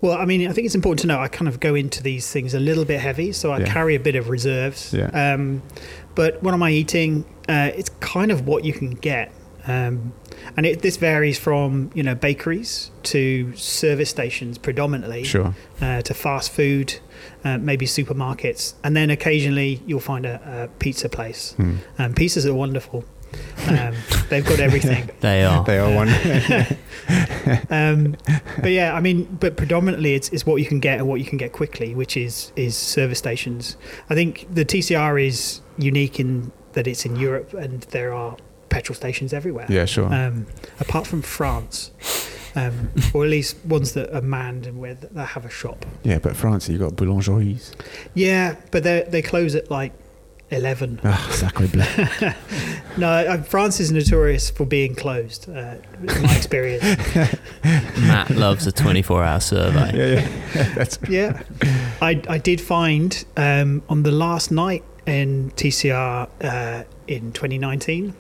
[0.00, 2.30] Well, I mean, I think it's important to know I kind of go into these
[2.30, 3.66] things a little bit heavy, so I Yeah.
[3.72, 4.94] carry a bit of reserves.
[4.96, 5.10] Yeah.
[5.34, 5.62] Um,
[6.14, 7.24] but what am I eating?
[7.48, 9.32] Uh, it's kind of what you can get.
[9.66, 10.12] Um,
[10.56, 15.54] and it, this varies from you know bakeries to service stations predominantly Sure.
[15.82, 16.94] uh, to fast food,
[17.44, 20.40] uh, maybe supermarkets, and then occasionally you'll find a,
[20.72, 21.52] a pizza place.
[21.56, 21.76] Hmm.
[21.98, 23.04] Um, pizzas are wonderful.
[23.66, 23.94] Um,
[24.28, 25.10] they've got everything.
[25.20, 25.64] They are.
[25.64, 26.08] They are one.
[27.70, 28.16] um,
[28.60, 31.26] but yeah, I mean, but predominantly it's, it's what you can get and what you
[31.26, 33.76] can get quickly, which is is service stations.
[34.10, 38.36] I think the TCR is unique in that it's in Europe and there are
[38.68, 39.66] petrol stations everywhere.
[39.68, 40.12] yeah, sure.
[40.12, 40.46] Um,
[40.78, 41.90] apart from France,
[42.54, 45.84] um, or at least ones that are manned and where th- that have a shop.
[46.04, 47.72] yeah, but France, you've got boulangeries.
[48.14, 49.92] Yeah, but they they close at like
[50.50, 51.00] eleven.
[51.04, 51.84] Ah, sacre bleu.
[52.96, 55.48] No, uh, France is notorious for being closed.
[55.48, 56.82] Uh, in my experience.
[58.00, 59.90] Matt loves a 24 hour survey.
[59.94, 60.20] yeah,
[60.54, 60.72] yeah.
[60.74, 61.42] That's yeah,
[62.02, 68.14] I I did find um, on the last night in TCR uh, in 2019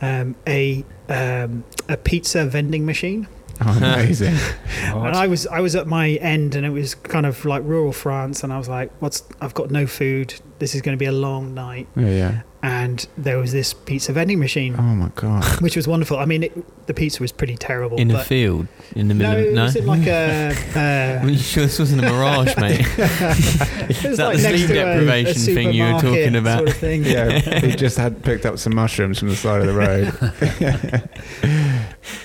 [0.00, 3.28] um, a um, a pizza vending machine,
[3.60, 4.34] oh, amazing.
[4.82, 7.92] and I was I was at my end, and it was kind of like rural
[7.92, 9.22] France, and I was like, "What's?
[9.40, 10.34] I've got no food.
[10.58, 12.42] This is going to be a long night." yeah, yeah.
[12.62, 15.44] And there was this pizza vending machine, Oh my god.
[15.62, 16.18] which was wonderful.
[16.18, 17.96] I mean, it, the pizza was pretty terrible.
[17.96, 19.62] In a field, in the middle no, of it no.
[19.64, 20.52] was in like a.
[20.74, 22.80] Uh, Are you sure this wasn't a mirage, mate?
[22.80, 26.34] It was Is that like the sleep to a- a deprivation thing you were talking
[26.34, 26.58] about?
[26.58, 27.04] Sort of thing.
[27.04, 30.12] Yeah, he just had picked up some mushrooms from the side of the road.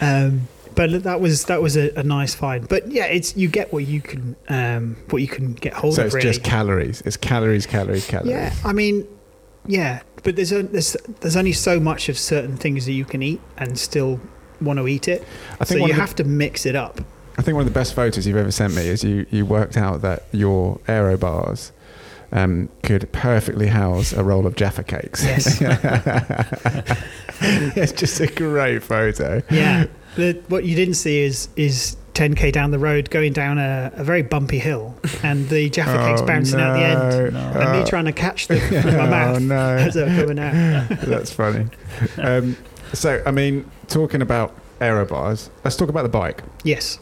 [0.01, 2.67] Um, but that was that was a, a nice find.
[2.67, 6.03] But yeah, it's you get what you can um, what you can get hold so
[6.05, 6.11] of.
[6.11, 6.33] So it's really.
[6.35, 7.01] just calories.
[7.01, 8.31] It's calories, calories, calories.
[8.31, 8.53] yeah.
[8.65, 9.07] I mean,
[9.65, 10.01] yeah.
[10.23, 13.41] But there's a, there's there's only so much of certain things that you can eat
[13.57, 14.19] and still
[14.61, 15.23] want to eat it.
[15.59, 17.01] I So think one you the- have to mix it up.
[17.37, 19.77] I think one of the best photos you've ever sent me is you, you worked
[19.77, 21.71] out that your aero bars
[22.33, 25.23] um, could perfectly house a roll of Jaffa cakes.
[25.23, 25.57] Yes.
[27.41, 29.41] it's just a great photo.
[29.49, 29.85] Yeah.
[30.15, 34.03] The, what you didn't see is is 10k down the road going down a, a
[34.03, 34.93] very bumpy hill
[35.23, 37.33] and the Jaffa cakes Oh, bouncing out the end.
[37.33, 37.39] no.
[37.39, 37.85] And me Oh.
[37.85, 39.55] trying to catch them with my mouth Oh, no.
[39.77, 40.89] as they're coming out.
[41.03, 41.67] That's funny.
[42.17, 42.57] Um,
[42.93, 46.43] so, I mean, talking about aero bars, let's talk about the bike.
[46.65, 46.99] Yes.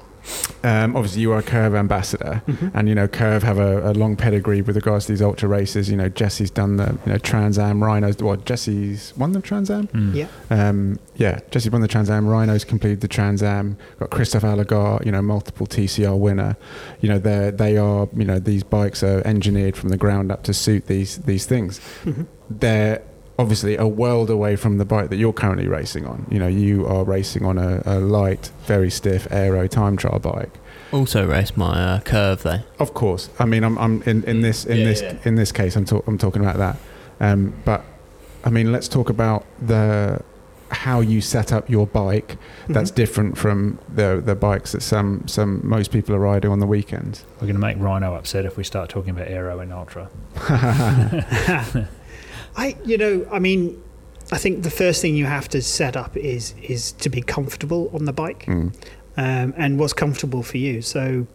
[0.64, 2.72] Um, obviously, you are a Curve ambassador, Mhm.
[2.74, 5.90] and you know Curve have a, a long pedigree with regards to these ultra races.
[5.90, 8.18] You know, Jesse's done the you know Trans Am Rhinos.
[8.18, 9.88] Well, Jesse's won the Trans Am.
[9.88, 10.16] Mm.
[10.16, 10.28] Yeah.
[10.50, 12.28] Um, yeah, Jesse won the Trans Am.
[12.28, 13.78] Rhinos completed the Trans Am.
[14.00, 16.58] Got Kristof Allegaert, you know, multiple TCR winner.
[17.02, 20.44] You know, they they are you know these bikes are engineered from the ground up
[20.44, 21.80] to suit these these things.
[22.06, 22.26] Mhm.
[22.50, 23.02] They're
[23.40, 26.26] obviously a world away from the bike that you're currently racing on.
[26.30, 30.52] You know, you are racing on a, a light, very stiff aero time trial bike.
[30.92, 32.60] Also race my uh, curve though.
[32.80, 33.30] Of course.
[33.40, 35.16] I mean, I'm, I'm in, in this in Yeah, this yeah.
[35.24, 36.78] in this case, I'm talk, I'm talking about that.
[37.20, 37.84] Um, but
[38.44, 40.22] I mean, let's talk about the
[40.72, 42.38] how you set up your bike.
[42.68, 42.96] That's Mhm.
[42.96, 47.24] different from the the bikes that some some most people are riding on the weekends.
[47.36, 50.10] We're going to make Rhino upset if we start talking about aero and ultra.
[52.64, 53.62] I, you know, I mean,
[54.32, 57.90] I think the first thing you have to set up is is to be comfortable
[57.94, 58.74] on the bike, Mm.
[59.18, 60.82] um, and what's comfortable for you.
[60.82, 61.26] So,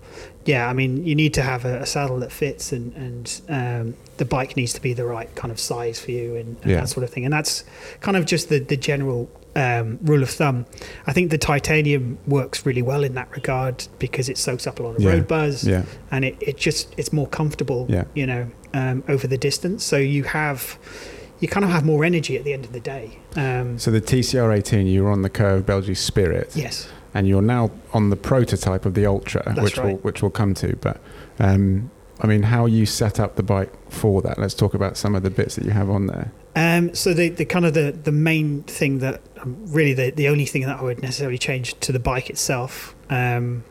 [0.45, 3.95] yeah, I mean, you need to have a, a saddle that fits, and and um,
[4.21, 6.81] the bike needs to be the right kind of size for you, and, and Yeah.
[6.81, 7.25] that sort of thing.
[7.25, 7.65] And that's
[8.01, 10.67] kind of just the the general um, rule of thumb.
[11.07, 14.83] I think the titanium works really well in that regard because it soaks up a
[14.83, 15.11] lot of Yeah.
[15.13, 15.83] road buzz Yeah.
[16.11, 18.05] and it, it just it's more comfortable Yeah.
[18.15, 18.43] you know
[18.81, 20.77] um, over the distance so you have
[21.41, 24.01] you kind of have more energy at the end of the day um, So the
[24.01, 28.17] TCR 18, you were on the Curve Belgie Spirit, yes and you're now on the
[28.17, 30.77] prototype of the Ultra, That's which will which we'll come to.
[30.77, 31.01] But
[31.39, 34.39] um, I mean, how you set up the bike for that?
[34.39, 36.33] Let's talk about some of the bits that you have on there.
[36.57, 40.29] um, so the, the kind of the, the main thing that um, really the, the
[40.29, 43.65] only thing that I would necessarily change to the bike itself um,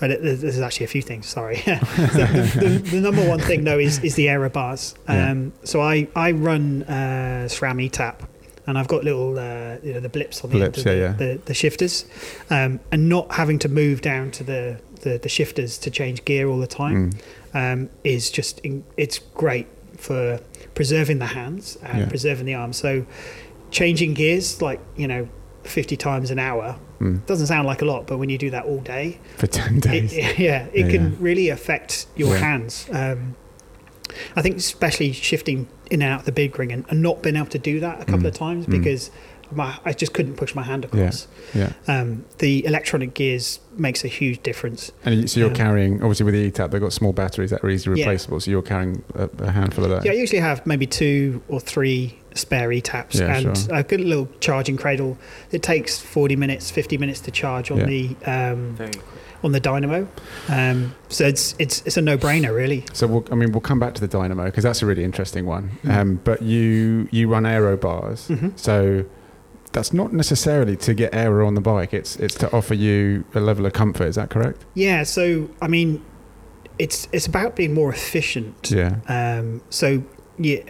[0.00, 1.26] but it, there's actually a few things.
[1.26, 1.56] Sorry.
[1.66, 4.94] the, the, the, the number one thing though is, is the aero bars.
[5.08, 5.30] Yeah.
[5.30, 8.20] Um, so I I run uh, SRAM ETAP,
[8.66, 11.12] and I've got little uh, you know the blips on the Blips, end of yeah,
[11.12, 11.32] the, yeah.
[11.34, 12.04] The, the shifters,
[12.50, 16.48] um, and not having to move down to the, the, the shifters to change gear
[16.48, 17.10] all the time
[17.52, 17.72] Mm.
[17.72, 20.38] um, is just in, it's great for
[20.74, 22.08] preserving the hands and Yeah.
[22.08, 22.76] preserving the arms.
[22.76, 23.04] So
[23.70, 25.28] changing gears like you know
[25.68, 27.24] 50 times an hour Mm.
[27.26, 30.12] doesn't sound like a lot, but when you do that all day, For 10 days.
[30.12, 31.16] it, yeah, it Yeah, can yeah.
[31.20, 32.38] really affect your Yeah.
[32.38, 32.86] hands.
[32.90, 33.36] Um,
[34.34, 37.36] I think especially shifting in and out of the big ring and, and not being
[37.36, 38.28] able to do that a couple Mm.
[38.28, 38.70] of times Mm.
[38.82, 39.10] because
[39.50, 41.26] my, I just couldn't push my hand across.
[41.54, 41.72] yeah.
[41.86, 44.90] Um, the electronic gears makes a huge difference.
[45.06, 47.70] And so you're Um, carrying, obviously with the ETAP, they've got small batteries that are
[47.70, 48.06] easily Yeah.
[48.06, 48.40] replaceable.
[48.40, 50.04] So you're carrying a, a handful of those.
[50.04, 53.74] Yeah, I usually have maybe two or three spare e-taps Yeah, and sure.
[53.74, 55.18] a good little charging cradle.
[55.50, 57.86] It takes 40 minutes, 50 minutes to charge on Yeah.
[57.86, 58.76] the um,
[59.44, 60.08] on the dynamo.
[60.48, 62.84] Um, so it's it's it's a no-brainer really.
[62.92, 65.46] So we'll, I mean, we'll come back to the dynamo because that's a really interesting
[65.46, 65.70] one.
[65.84, 65.96] Mm.
[65.96, 68.58] Um, but you you run aero bars, Mhm.
[68.58, 69.04] so
[69.72, 71.92] that's not necessarily to get aero on the bike.
[71.94, 74.06] It's it's to offer you a level of comfort.
[74.08, 74.64] Is that correct?
[74.74, 76.02] Yeah, so I mean,
[76.78, 78.70] it's it's about being more efficient.
[78.70, 78.96] Yeah.
[79.08, 80.02] Um, so
[80.38, 80.64] you,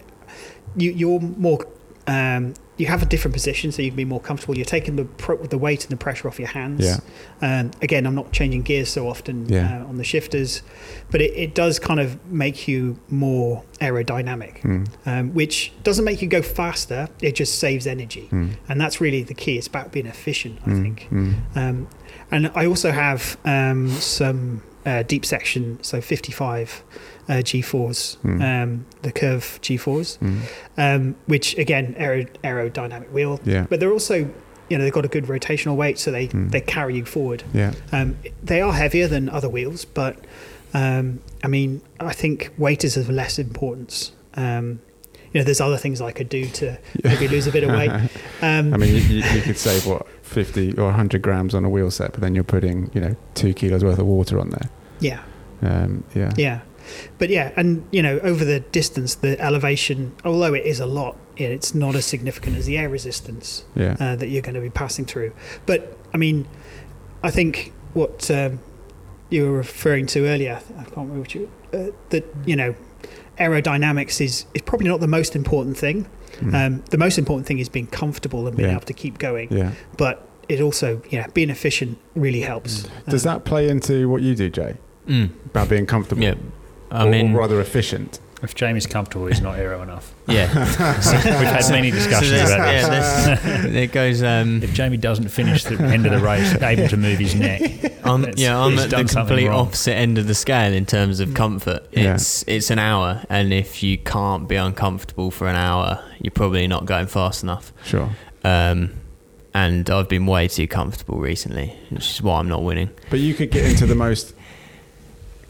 [0.78, 1.66] you you're more
[2.06, 4.56] um, you have a different position, so you can be more comfortable.
[4.56, 6.84] You're taking the pro- the weight and the pressure off your hands.
[6.84, 7.00] Yeah.
[7.42, 9.82] Um, again, I'm not changing gears so often Yeah.
[9.82, 10.62] uh, on the shifters,
[11.10, 14.88] but it, it does kind of make you more aerodynamic, Mm.
[15.06, 17.08] um, which doesn't make you go faster.
[17.20, 18.52] It just saves energy, Mm.
[18.68, 19.58] and that's really the key.
[19.58, 20.82] It's about being efficient, I Mm.
[20.82, 21.08] think.
[21.10, 21.34] Mm.
[21.56, 21.88] Um,
[22.30, 26.82] and I also have um, some uh, deep section, so 55
[27.28, 28.42] uh, G4s, Mm.
[28.62, 30.38] um, the Curve G4s, Mm.
[30.76, 33.40] um, which again, aero, aerodynamic wheel.
[33.44, 33.66] Yeah.
[33.68, 34.28] But they're also,
[34.70, 36.50] you know, they've got a good rotational weight, so they, Mm.
[36.50, 37.42] they carry you forward.
[37.52, 37.72] Yeah.
[37.92, 40.16] Um, they are heavier than other wheels, but
[40.74, 44.12] um, I mean, I think weight is of less importance.
[44.34, 44.80] Um,
[45.32, 47.90] you know, there's other things I could do to maybe lose a bit of weight.
[48.40, 51.68] Um, I mean, you, you, you could save what fifty or hundred grams on a
[51.68, 54.70] wheel set, but then you're putting you know two kilos worth of water on there.
[55.00, 55.20] yeah.
[55.60, 56.32] Um, yeah.
[56.36, 56.60] Yeah,
[57.18, 61.16] but yeah, and you know, over the distance, the elevation, although it is a lot,
[61.36, 63.96] it's not as significant as the air resistance Yeah.
[64.00, 65.32] uh, that you're going to be passing through.
[65.66, 66.46] But I mean,
[67.22, 68.60] I think what um,
[69.30, 72.74] you were referring to earlier, I can't remember what you, uh, that you know,
[73.38, 76.06] aerodynamics is is probably not the most important thing.
[76.40, 76.54] Mm.
[76.54, 78.76] Um, the most important thing is being comfortable and being Yeah.
[78.76, 79.48] able to keep going.
[79.50, 79.72] yeah.
[79.96, 82.86] But it also, yeah, being efficient really helps.
[83.08, 84.74] Does Um, that play into what you do, Jay?
[85.08, 85.30] Mm.
[85.46, 86.22] About being comfortable?
[86.22, 86.34] Yeah.
[86.90, 88.20] I or, mean, or rather efficient.
[88.40, 90.14] If Jamie's comfortable, he's not aero enough.
[90.28, 90.46] yeah.
[90.54, 93.26] We've had many discussions there's- about this.
[93.26, 94.22] yeah, there's- there goes.
[94.22, 97.62] Um, If Jamie doesn't finish the end of the race able to move his neck,
[98.04, 99.66] I'm, yeah, I'm at the complete wrong.
[99.66, 101.88] opposite end of the scale in terms of comfort.
[101.90, 102.14] Yeah.
[102.14, 106.68] It's it's an hour, and if you can't be uncomfortable for an hour, you're probably
[106.68, 107.72] not going fast enough.
[107.84, 108.08] Sure.
[108.44, 108.92] Um,
[109.52, 112.90] and I've been way too comfortable recently, which is why I'm not winning.
[113.10, 114.32] But you could get into the most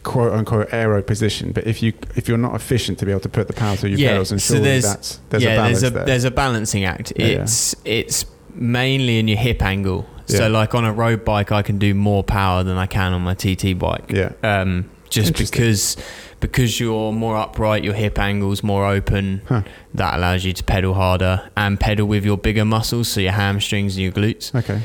[0.03, 3.29] quote unquote aero position, but if you if you're not efficient to be able to
[3.29, 5.81] put the power through your Yeah, pedals, and so there's- that's there's yeah, a balance
[5.81, 6.05] there's a there.
[6.05, 7.13] there's a balancing act.
[7.15, 7.41] Yeah, yeah.
[7.43, 10.07] It's it's mainly in your hip angle.
[10.25, 13.21] So like on a road bike, I can do more power than I can on
[13.23, 14.11] my TT bike.
[14.11, 14.33] yeah.
[14.43, 15.97] um, just because
[16.39, 19.41] because you're more upright, your hip angle's more open.
[19.49, 19.63] Huh.
[19.95, 23.95] That allows you to pedal harder and pedal with your bigger muscles, so your hamstrings
[23.97, 24.53] and your glutes.
[24.53, 24.81] Okay.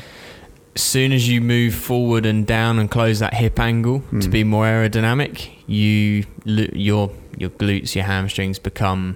[0.75, 4.29] As soon as you move forward and down and close that hip angle to Hmm.
[4.29, 9.15] be more aerodynamic, you your your glutes, your hamstrings become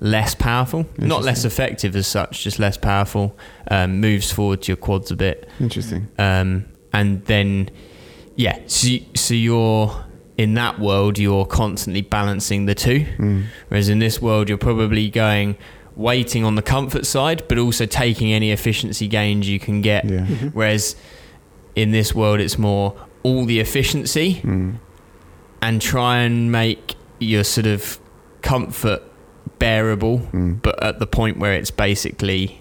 [0.00, 0.86] less powerful.
[0.98, 3.36] Not less effective as such, just less powerful.
[3.70, 6.06] Um, moves forward to your quads a bit Interesting.
[6.18, 7.70] um, and then
[8.36, 10.04] yeah so, you- so you're
[10.38, 13.44] in that world you're constantly balancing the two Mm.
[13.68, 15.56] whereas in this world you're probably going
[15.96, 20.26] waiting on the comfort side but also taking any efficiency gains you can get Yeah.
[20.26, 20.52] Mhm.
[20.54, 20.94] whereas
[21.74, 24.74] in this world it's more all the efficiency Mm.
[25.62, 27.98] and try and make your sort of
[28.42, 29.02] comfort
[29.58, 30.60] bearable Mm.
[30.62, 32.60] but at the point where it's basically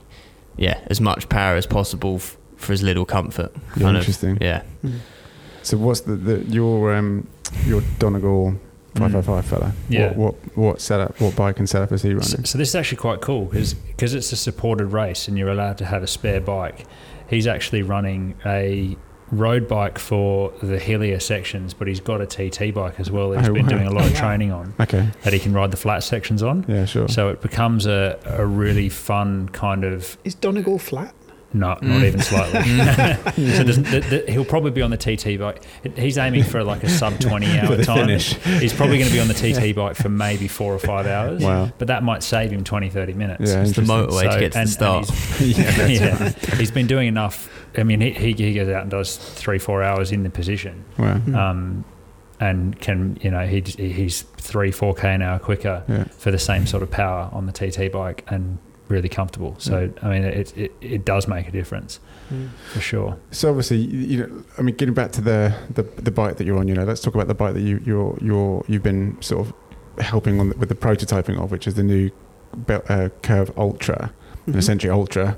[0.57, 4.37] yeah as much power as possible f- for as little comfort Yeah, kind of- interesting.
[4.41, 4.99] yeah Mhm.
[5.61, 7.27] So what's the, the your um
[7.67, 8.55] your Donegal
[8.95, 9.27] five five mm.
[9.27, 9.73] five fella?
[9.89, 10.13] Yeah.
[10.13, 11.19] What, what what setup?
[11.21, 12.23] What bike and setup is he running?
[12.23, 15.49] So, so this is actually quite cool because because it's a supported race and you're
[15.49, 16.85] allowed to have a spare bike.
[17.29, 18.95] He's actually running a
[19.31, 23.31] road bike for the hillier sections, but he's got a TT bike as well.
[23.31, 23.69] That he's Oh, been wow.
[23.69, 25.09] doing a lot of training on okay.
[25.23, 26.63] that he can ride the flat sections on.
[26.67, 26.85] Yeah.
[26.85, 27.07] Sure.
[27.07, 31.13] So it becomes a, a really fun kind of Is Donegal flat?
[31.55, 32.03] No, not Mm.
[32.03, 32.61] even slightly.
[33.55, 35.63] so there's, the, the, he'll probably be on the TT bike.
[35.97, 37.97] He's aiming for like a sub 20 hour time.
[38.07, 38.33] finish.
[38.35, 41.41] He's probably going to be on the TT bike for maybe four or five hours.
[41.43, 41.71] Wow.
[41.77, 43.51] But that might save him 20, 30 minutes.
[43.51, 43.61] Yeah.
[43.61, 43.85] it's the interesting.
[43.85, 45.85] motorway to So- get to and- the start he's- yeah.
[45.87, 46.53] Yeah, right.
[46.55, 47.49] he's been doing enough.
[47.77, 50.85] I mean, he, he, he goes out and does three, four hours in the position,
[50.97, 51.17] Wow.
[51.17, 51.35] Mm.
[51.35, 51.85] um,
[52.39, 56.03] and can you know he he's three, four k an hour quicker Yeah.
[56.05, 58.57] for the same sort of power on the TT bike and
[58.87, 59.55] really comfortable.
[59.57, 61.99] So I mean, it, it it does make a difference
[62.33, 62.49] Mm.
[62.73, 63.17] for sure.
[63.29, 66.45] So obviously, you you know, I mean, getting back to the, the the bike that
[66.45, 69.21] you're on, you know, let's talk about the bike that you you're you're you've been
[69.21, 69.53] sort of
[70.03, 72.09] helping on the, with the prototyping of, which is the new
[72.55, 74.11] Bel- uh, Curve Ultra.
[74.47, 74.59] And Mhm.
[74.59, 75.37] essentially, Ultra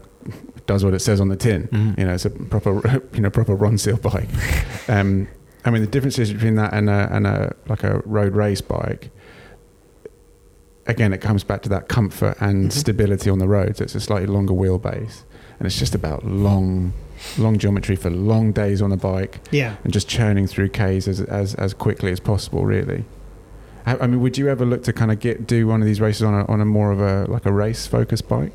[0.66, 1.68] does what it says on the tin.
[1.68, 1.98] Mhm.
[2.00, 4.30] You know, it's a proper you know proper Ronseal bike.
[4.89, 5.28] Um,
[5.66, 9.10] I mean, the differences between that and a and a like a road race bike.
[10.88, 12.71] Again, it comes back to that comfort and Mhm.
[12.71, 13.77] stability on the road.
[13.77, 15.23] So it's a slightly longer wheelbase,
[15.59, 16.93] and it's just about long,
[17.38, 19.75] long geometry for long days on a bike Yeah.
[19.83, 22.65] and just churning through Ks as as, as quickly as possible.
[22.65, 23.03] Really.
[23.85, 25.99] I, I mean, would you ever look to kind of get do one of these
[26.01, 28.51] races on a on a more of a like a race focused bike?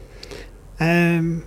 [0.80, 1.44] Um,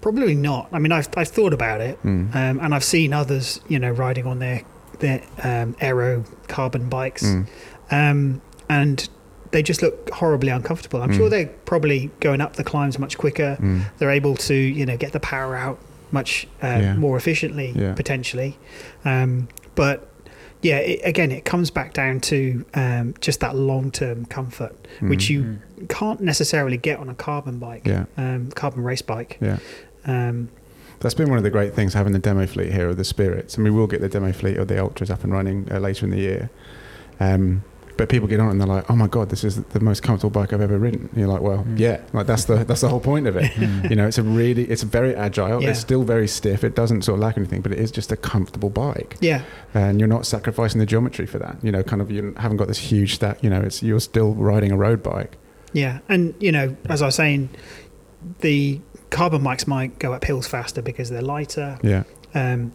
[0.00, 0.68] Probably not.
[0.72, 2.32] I mean, I've I've thought about it, Mm.
[2.34, 4.60] um, and I've seen others, you know, riding on their
[5.00, 7.46] their um, aero carbon bikes, Mm.
[7.90, 9.08] um, and
[9.56, 11.00] they just look horribly uncomfortable.
[11.00, 11.16] I'm Mm.
[11.16, 13.56] sure they're probably going up the climbs much quicker.
[13.58, 13.84] Mm.
[13.96, 15.78] They're able to, you know, get the power out
[16.12, 16.96] much uh, Yeah.
[16.96, 17.94] more efficiently, Yeah.
[17.94, 18.58] potentially.
[19.06, 20.12] Um, but
[20.60, 25.30] yeah, it, again, it comes back down to um, just that long-term comfort, which Mm.
[25.30, 25.88] you Mm.
[25.88, 28.04] can't necessarily get on a carbon bike, Yeah.
[28.18, 29.38] um, carbon race bike.
[29.40, 29.56] Yeah.
[30.06, 30.50] Um,
[31.00, 33.54] That's been one of the great things having the demo fleet here of the Spirits,
[33.56, 36.04] and we will get the demo fleet of the Ultras up and running uh, later
[36.04, 36.50] in the year.
[37.20, 37.62] Um,
[37.96, 40.02] but people get on it and they're like, "Oh my god, this is the most
[40.02, 41.78] comfortable bike I've ever ridden." And you're like, "Well, Mm.
[41.78, 43.88] yeah, like that's the that's the whole point of it." Mm.
[43.90, 45.62] you know, it's a really it's very agile.
[45.62, 45.70] Yeah.
[45.70, 46.62] It's still very stiff.
[46.64, 49.42] It doesn't sort of lack anything, but it is just a comfortable bike, yeah,
[49.74, 51.56] and you're not sacrificing the geometry for that.
[51.62, 53.42] You know, kind of you haven't got this huge stack.
[53.42, 55.36] You know, it's you're still riding a road bike.
[55.72, 57.48] yeah, and you know, as I was saying,
[58.40, 58.80] the
[59.10, 61.78] carbon bikes might go up hills faster because they're lighter.
[61.82, 62.02] Yeah,
[62.34, 62.72] Um,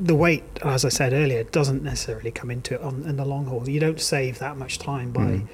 [0.00, 3.46] the weight, as I said earlier, doesn't necessarily come into it on in the long
[3.46, 3.68] haul.
[3.68, 5.48] You don't save that much time by, Mm.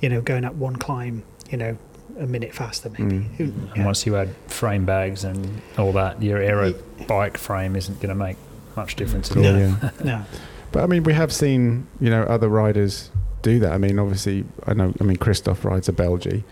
[0.00, 1.76] you know, going up one climb, you know,
[2.18, 3.16] a minute faster maybe.
[3.16, 3.34] Mm.
[3.36, 6.74] Who- And once you add frame bags and all that, your aero
[7.06, 8.36] bike frame isn't going to make
[8.76, 9.42] much difference at all.
[9.44, 9.58] No.
[9.58, 9.90] yeah.
[10.04, 10.24] No,
[10.72, 13.10] But I mean, we have seen you know other riders
[13.42, 13.72] do that.
[13.72, 14.92] I mean, obviously, I know.
[15.00, 16.42] I mean, Kristof rides a Belgie,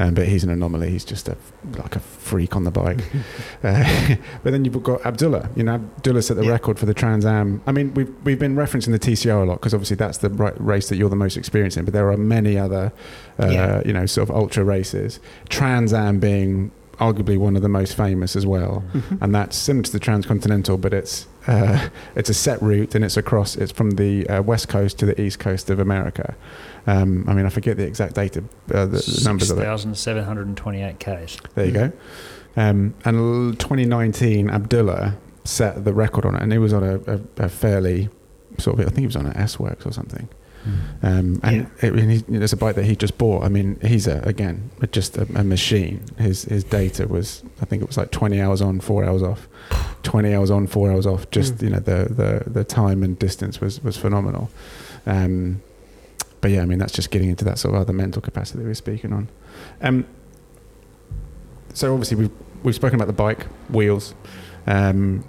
[0.00, 0.90] um, but he's an anomaly.
[0.90, 1.36] He's just a
[1.76, 3.00] like a freak on the bike.
[3.62, 5.50] uh, but then you've got Abdullah.
[5.54, 6.52] You know, Abdullah set the Yeah.
[6.52, 7.60] record for the Trans Am.
[7.66, 10.54] I mean, we've we've been referencing the TCR a lot because obviously that's the right
[10.58, 11.84] race that you're the most experienced in.
[11.84, 12.92] But there are many other,
[13.38, 13.82] uh, Yeah.
[13.84, 15.20] you know, sort of ultra races.
[15.50, 16.70] Trans Am being
[17.00, 19.18] arguably one of the most famous as well Mhm.
[19.22, 23.16] and that's similar to the transcontinental, but it's uh, it's a set route and it's
[23.16, 23.56] across.
[23.56, 26.36] It's from the uh, west coast to the east coast of America.
[26.86, 28.44] Um, I mean, I forget the exact data,
[28.74, 29.62] uh, the, the numbers of it.
[29.62, 31.38] 6,728 Ks.
[31.54, 31.92] There you go.
[32.56, 37.20] Um, and 2019, Abdullah set the record on it, and he was on a, a,
[37.44, 38.08] a fairly
[38.58, 40.28] sort of, I think he was on an S Works or something.
[41.02, 43.44] Um, and it, and he, there's a bike that he just bought.
[43.44, 46.04] I mean, he's a, again just a, a machine.
[46.18, 49.48] His his data was, I think it was like 20 hours on, four hours off.
[50.02, 51.30] 20 hours on, four hours off.
[51.30, 51.62] Just Mm.
[51.62, 54.50] you know the, the the time and distance was was phenomenal.
[55.06, 55.62] Um,
[56.42, 58.64] but yeah, I mean that's just getting into that sort of other mental capacity that
[58.66, 59.28] we're speaking on.
[59.80, 60.06] Um,
[61.72, 62.30] so obviously we've
[62.62, 64.14] we've spoken about the bike, wheels,
[64.66, 65.24] um,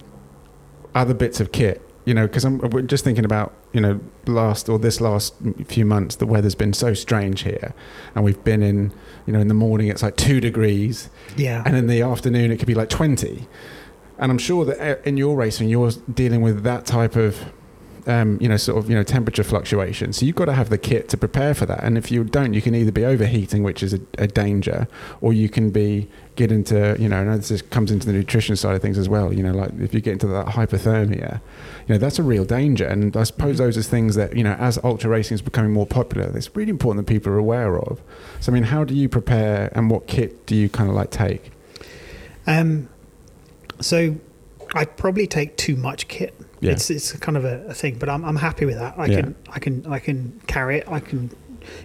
[0.93, 1.81] other bits of kit.
[2.11, 5.33] You know, because I'm we're just thinking about you know last or this last
[5.67, 7.73] few months the weather's been so strange here,
[8.13, 8.91] and we've been in
[9.25, 12.57] you know in the morning it's like two degrees, yeah, and in the afternoon it
[12.57, 13.47] could be like twenty,
[14.17, 17.45] and I'm sure that uh, in your racing you're dealing with that type of
[18.07, 20.13] um, you know, sort of, you know, temperature fluctuation.
[20.13, 21.83] So you've got to have the kit to prepare for that.
[21.83, 24.87] And if you don't, you can either be overheating, which is a, a danger,
[25.21, 28.75] or you can be get into, you know, and this comes into the nutrition side
[28.75, 29.33] of things as well.
[29.33, 31.41] You know, like if you get into that hypothermia,
[31.87, 32.85] you know, that's a real danger.
[32.85, 35.85] And I suppose those are things that, you know, as ultra racing is becoming more
[35.85, 38.01] popular, it's really important that people are aware of.
[38.39, 41.11] So, I mean, how do you prepare and what kit do you kind of like
[41.11, 41.51] take?
[42.47, 42.89] Um,
[43.79, 44.15] so
[44.73, 46.33] I'd probably take too much kit.
[46.59, 46.73] Yeah.
[46.73, 48.93] It's it's kind of a, a thing, but I'm I'm happy with that.
[48.97, 49.21] I Yeah.
[49.21, 50.87] can I can I can carry it.
[50.87, 51.31] I can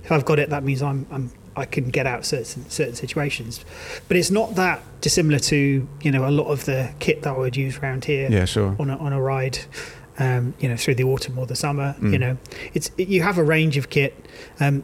[0.04, 3.64] if I've got it, that means I'm I'm I can get out certain certain situations.
[4.08, 7.38] But it's not that dissimilar to you know a lot of the kit that I
[7.38, 8.76] would use around here Yeah, sure.
[8.78, 9.58] on a, on a ride.
[10.18, 11.94] Um, you know, through the autumn or the summer.
[12.00, 12.12] Mm.
[12.12, 12.38] You know,
[12.72, 14.14] it's you have a range of kit.
[14.60, 14.82] Um,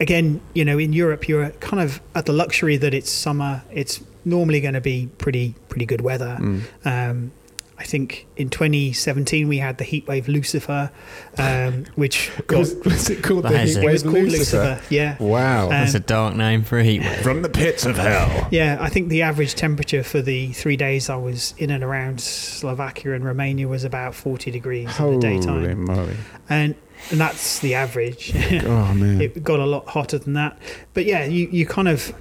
[0.00, 3.62] again, you know, in Europe, you're kind of at the luxury that it's summer.
[3.72, 6.36] It's normally going to be pretty pretty good weather.
[6.40, 6.62] Mm.
[6.84, 7.32] Um,
[7.78, 10.90] I think in 2017 we had the heatwave Lucifer,
[11.38, 13.84] um, which got Was, was it called the is it.
[13.84, 14.58] it was Heatwave Lucifer?
[14.58, 14.80] Lucifer.
[14.94, 15.64] Yeah, Wow.
[15.64, 17.20] Um, That's a dark name for a heat wave.
[17.20, 18.48] From the pits of hell.
[18.50, 18.78] yeah.
[18.80, 23.12] I think the average temperature for the three days I was in and around Slovakia
[23.14, 26.16] and Romania was about 40 degrees in the Holy daytime, moly.
[26.48, 26.74] and
[27.10, 28.32] and that's the average.
[28.64, 29.20] Oh, man.
[29.22, 30.58] it got a lot hotter than that.
[30.94, 32.12] But yeah, you, you kind of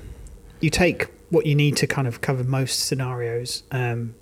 [0.60, 4.14] you take what you need to kind of cover most scenarios um,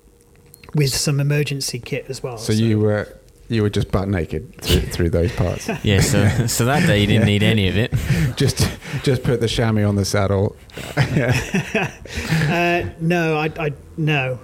[0.76, 2.38] with some emergency kit as well.
[2.38, 3.08] So you were
[3.48, 5.68] you were just butt naked through, through those parts.
[5.82, 7.92] Yeah, so so that day you didn't need any of it.
[8.36, 8.68] just
[9.02, 10.56] just put the chamois on the saddle.
[10.96, 14.38] uh, no, I, I no.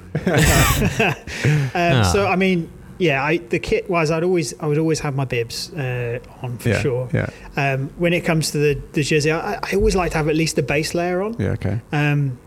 [1.75, 5.15] um, So I mean, yeah, I, the kit wise, I'd always I would always have
[5.17, 7.09] my bibs uh, on for yeah, sure.
[7.13, 7.31] Yeah.
[7.57, 10.37] Um, when it comes to the the jersey, I, I always like to have at
[10.37, 11.35] least a base layer on.
[11.39, 11.51] Yeah.
[11.51, 11.81] Okay.
[11.93, 12.39] um,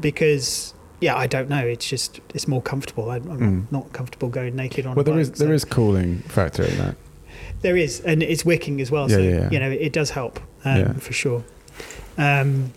[0.00, 1.64] because yeah, I don't know.
[1.66, 3.10] It's just it's more comfortable.
[3.10, 3.72] I'm Mm.
[3.72, 4.94] not comfortable going naked on.
[4.94, 6.96] Well, a there bike, is there so- is cooling factor in that.
[7.62, 9.10] there is, and it's wicking as well.
[9.10, 10.92] Yeah, so yeah, you know it does help um, Yeah.
[10.94, 11.44] for sure.
[12.18, 12.72] Um,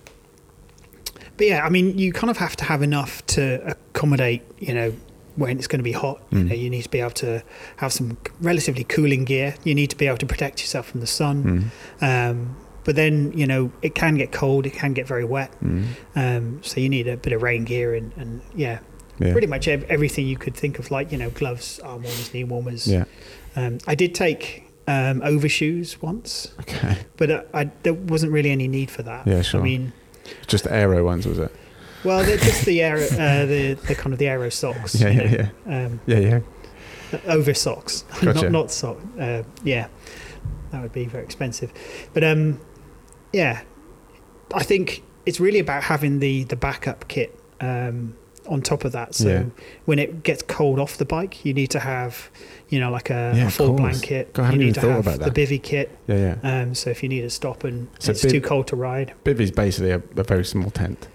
[1.37, 4.93] but yeah, I mean, you kind of have to have enough to accommodate, you know,
[5.35, 6.19] when it's going to be hot.
[6.31, 6.47] You, Mm.
[6.49, 7.43] know, you need to be able to
[7.77, 9.53] have some relatively cooling gear.
[9.63, 11.71] You need to be able to protect yourself from the sun.
[12.01, 12.31] Mm.
[12.31, 12.55] Um,
[12.87, 14.65] but then, you know, it can get cold.
[14.65, 15.51] It can get very wet.
[15.61, 15.85] Mm.
[16.15, 18.79] Um, so you need a bit of rain gear and, and yeah,
[19.19, 19.33] Yeah.
[19.33, 22.45] pretty much ev- everything you could think of, like you know, gloves, arm warmers, knee
[22.45, 22.87] warmers.
[22.87, 23.03] Yeah.
[23.57, 26.97] Um, I did take um, overshoes once, Okay.
[27.17, 29.27] but uh, I, there wasn't really any need for that.
[29.27, 29.59] Yeah, sure.
[29.59, 29.91] I mean,
[30.47, 31.51] Just the aero ones, was it?
[32.05, 34.95] well, they're just the aero, uh, the the kind of the aero socks.
[34.95, 35.85] Yeah, yeah, know, yeah.
[35.85, 37.19] Um, Yeah, yeah.
[37.27, 38.43] over socks, Gotcha.
[38.43, 38.97] not not sock.
[39.19, 39.87] Uh, yeah,
[40.71, 41.71] that would be very expensive.
[42.13, 42.59] But um,
[43.33, 43.61] yeah,
[44.53, 48.15] I think it's really about having the the backup kit um,
[48.47, 49.13] on top of that.
[49.13, 49.43] So Yeah.
[49.85, 52.29] when it gets cold off the bike, you need to have
[52.69, 54.33] you know like a, Yeah, a full blanket.
[54.33, 55.97] God, I you need even to thought have the bivy kit.
[56.07, 56.61] Yeah, yeah.
[56.61, 59.13] Um, so if you need to stop and So it's biv- too cold to ride.
[59.25, 61.07] bivy is basically a, a very small tent.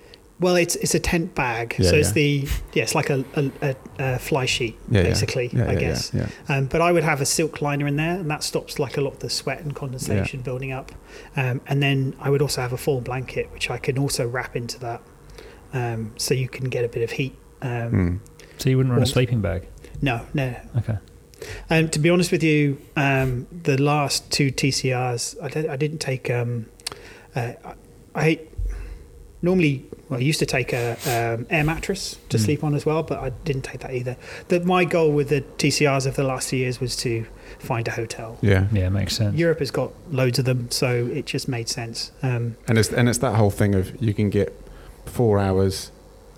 [0.43, 2.14] Well, it's it's a tent bag, Yeah, so it's yeah.
[2.14, 5.09] the yeah, it's like a, a, a, a fly sheet Yeah, yeah.
[5.09, 6.12] basically, Yeah, I guess.
[6.12, 6.57] Yeah, yeah.
[6.57, 9.01] Um, but I would have a silk liner in there, and that stops like a
[9.01, 10.93] lot of the sweat and condensation building up.
[11.36, 14.57] Um, and then I would also have a full blanket, which I can also wrap
[14.57, 15.01] into that,
[15.72, 17.34] um, so you can get a bit of heat.
[17.62, 18.20] Um, Mm.
[18.59, 19.66] So you wouldn't run a sleeping bag?
[20.01, 20.55] No, no.
[20.76, 20.99] Okay.
[21.70, 25.99] Um, to be honest with you, um, the last two TCRs, I, did, I didn't
[25.99, 26.30] take.
[26.30, 26.66] Um,
[27.34, 27.74] uh, I,
[28.14, 28.40] I
[29.43, 32.40] normally, well, I used to take a um, air mattress to Mm.
[32.40, 34.16] sleep on as well, but I didn't take that either.
[34.49, 37.26] The, my goal with the TCRs of the last few years was to
[37.59, 38.38] find a hotel.
[38.40, 38.66] Yeah.
[38.72, 39.36] Yeah, makes sense.
[39.36, 42.12] Europe has got loads of them, so it just made sense.
[42.22, 44.53] Um, And it's and it's that whole thing of you can get
[45.07, 45.90] four hours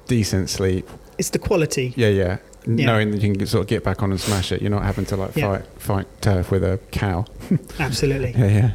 [0.06, 0.88] decent sleep.
[1.18, 1.92] it's the quality.
[1.96, 2.38] Yeah, yeah.
[2.66, 2.86] Yeah.
[2.86, 4.62] Knowing that you can sort of get back on and smash it.
[4.62, 5.48] You're not having to like Yeah.
[5.58, 7.24] fight fight turf with a cow.
[7.78, 8.32] Absolutely.
[8.38, 8.70] Yeah, yeah.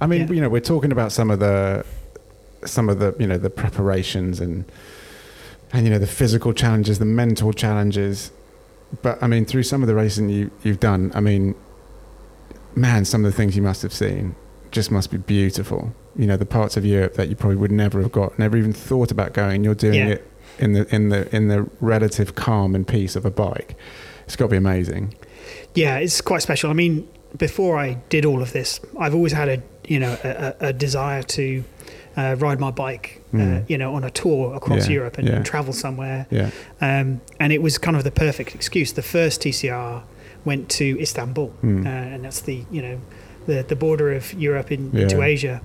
[0.00, 0.32] I mean, Yeah.
[0.34, 1.84] you know, we're talking about some of the
[2.64, 4.64] some of the you know the preparations and
[5.72, 8.30] and you know the physical challenges, the mental challenges.
[9.02, 11.54] But I mean, through some of the racing you you've done, I mean,
[12.74, 14.34] man, some of the things you must have seen
[14.70, 15.92] just must be beautiful.
[16.16, 18.72] You know, the parts of Europe that you probably would never have got, never even
[18.72, 19.64] thought about going.
[19.64, 20.08] You're doing Yeah.
[20.08, 23.76] it in the in the in the relative calm and peace of a bike.
[24.24, 25.14] It's got to be amazing.
[25.74, 26.70] Yeah, it's quite special.
[26.70, 30.54] I mean, before I did all of this, I've always had a you know a,
[30.60, 31.62] a a desire to
[32.18, 33.64] uh, ride my bike, uh, Mm.
[33.70, 35.42] you know, on a tour across Yeah, Europe and yeah.
[35.42, 36.26] travel somewhere.
[36.30, 36.50] Yeah,
[36.80, 38.92] Um, and it was kind of the perfect excuse.
[38.92, 40.02] The first TCR
[40.44, 41.86] went to Istanbul, Mm.
[41.86, 42.98] uh, and that's the you know
[43.46, 45.02] the the border of Europe in, Yeah.
[45.02, 45.60] into Asia.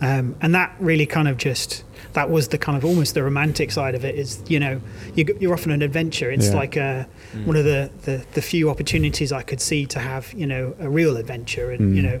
[0.00, 1.84] Um, and that really kind of just
[2.14, 4.80] that was the kind of almost the romantic side of it is you know
[5.14, 6.56] you, you're off on an adventure it's Yeah.
[6.62, 7.06] like a,
[7.44, 10.88] one of the, the the few opportunities I could see to have you know a
[10.90, 12.06] real adventure and you Mm.
[12.06, 12.20] know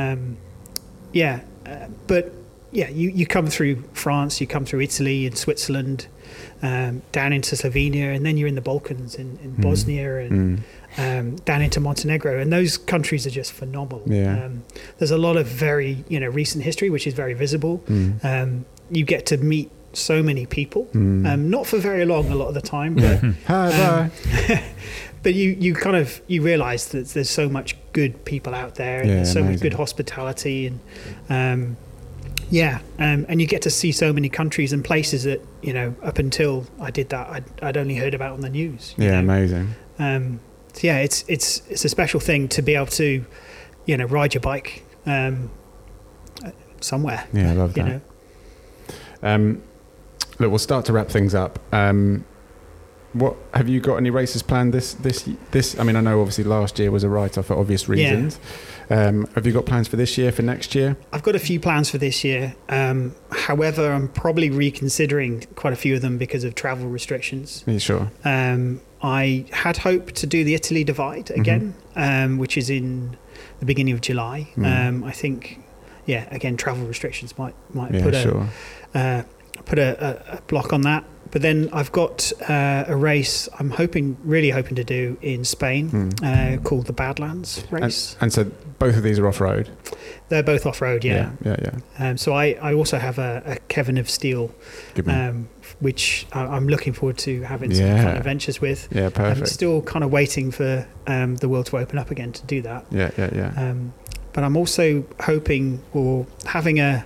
[0.00, 0.36] um,
[1.12, 2.32] yeah uh, but
[2.70, 6.06] yeah you, you come through France you come through Italy and Switzerland
[6.62, 9.62] um, down into Slovenia and then you're in the Balkans in, in Mm.
[9.62, 10.58] Bosnia and
[10.96, 11.20] Mm.
[11.20, 14.02] um, down into Montenegro, and those countries are just phenomenal.
[14.06, 14.44] Yeah.
[14.44, 14.62] Um,
[14.98, 17.78] there's a lot of very you know recent history, which is very visible.
[17.88, 18.24] Mm.
[18.24, 21.26] Um, you get to meet so many people, Mm.
[21.32, 24.10] um, not for very long a lot of the time, but Hi, Um,
[25.22, 29.00] but you you kind of you realise that there's so much good people out there,
[29.00, 30.80] and Yeah, there's so much good hospitality, and
[31.30, 31.76] um,
[32.50, 35.94] yeah, um, and you get to see so many countries and places that you know
[36.02, 38.94] up until I did that I'd, I'd only heard about on the news.
[38.96, 39.18] Yeah, know?
[39.20, 39.74] amazing.
[39.98, 40.40] um,
[40.72, 43.24] so yeah, it's it's it's a special thing to be able to,
[43.86, 45.50] you know, ride your bike um,
[46.80, 47.26] somewhere.
[47.32, 47.88] Yeah, I love You that.
[47.88, 48.00] know,
[49.22, 49.62] Um,
[50.38, 51.58] look, we'll start to wrap things up.
[51.72, 52.24] Um,
[53.18, 55.78] what have you got any races planned this this this?
[55.78, 58.38] I mean, I know obviously last year was a write off for obvious reasons.
[58.90, 60.96] Um, have you got plans for this year, for next year?
[61.12, 62.54] I've got a few plans for this year.
[62.70, 67.64] Um, however, I'm probably reconsidering quite a few of them because of travel restrictions.
[67.66, 68.10] Are you sure?
[68.24, 71.40] Um, I had hoped to do the Italy Divide Mm-hmm.
[71.40, 73.16] again, um, which is in
[73.60, 74.48] the beginning of July.
[74.56, 74.88] Mm.
[74.88, 75.60] Um, I think,
[76.06, 78.48] yeah, again, travel restrictions might might Yeah, put a sure.
[78.94, 79.22] uh,
[79.66, 81.04] put a, a, a block on that.
[81.30, 85.90] But then I've got uh, a race I'm hoping, really hoping to do in Spain
[85.90, 86.22] Mm.
[86.58, 88.16] uh, called the Badlands race.
[88.20, 88.44] And so
[88.78, 89.68] both of these are off road.
[90.28, 91.32] They're both off road, yeah.
[91.44, 91.78] yeah, yeah.
[91.98, 92.08] yeah.
[92.10, 94.52] Um, so I, I also have a, a Kevin of Steel,
[95.06, 95.48] um,
[95.80, 98.04] which I'm looking forward to having some Yeah.
[98.04, 98.88] fun adventures with.
[98.90, 99.48] yeah, I'm perfect.
[99.48, 102.86] still kind of waiting for um, the world to open up again to do that.
[102.90, 103.52] yeah, yeah, yeah.
[103.70, 103.92] Um,
[104.32, 107.04] but I'm also hoping or having a,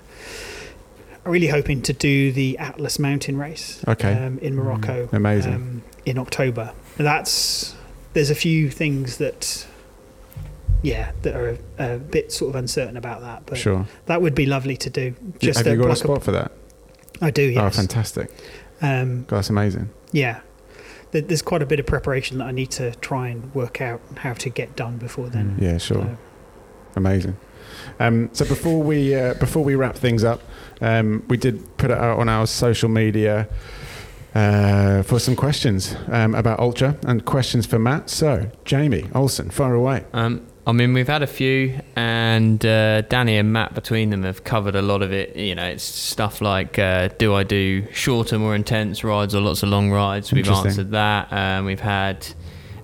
[1.25, 4.12] really hoping to do the Atlas Mountain Race Okay.
[4.12, 5.55] um, in Morocco Amazing.
[5.55, 6.73] um, in October.
[6.97, 7.75] That's
[8.12, 9.66] there's a few things that
[10.83, 13.87] yeah that are a, a bit sort of uncertain about that, but sure.
[14.07, 15.14] that would be lovely to do.
[15.39, 16.53] Just have you got a spot for that?
[17.20, 17.55] I do.
[17.57, 18.31] Oh, fantastic!
[18.81, 19.91] um, God, that's amazing.
[20.12, 20.41] yeah.
[21.12, 24.33] There's quite a bit of preparation that I need to try and work out how
[24.33, 25.59] to get done before then.
[25.61, 25.99] Yeah, sure.
[26.03, 26.18] So-
[26.97, 27.37] Amazing.
[28.01, 30.41] Um, so before we uh, before we wrap things up,
[30.83, 33.49] um, we did put it out on our social media
[34.35, 38.11] uh, for some questions um, about Ultra and questions for Matt.
[38.11, 40.05] So Jamie Olson, far away.
[40.12, 44.45] Um, I mean, we've had a few, and uh, Danny and Matt between them have
[44.45, 45.35] covered a lot of it.
[45.35, 49.64] You know, it's stuff like uh, do I do shorter, more intense rides or lots
[49.64, 50.33] of long rides?
[50.33, 51.33] We've answered that.
[51.33, 52.26] Um, we've had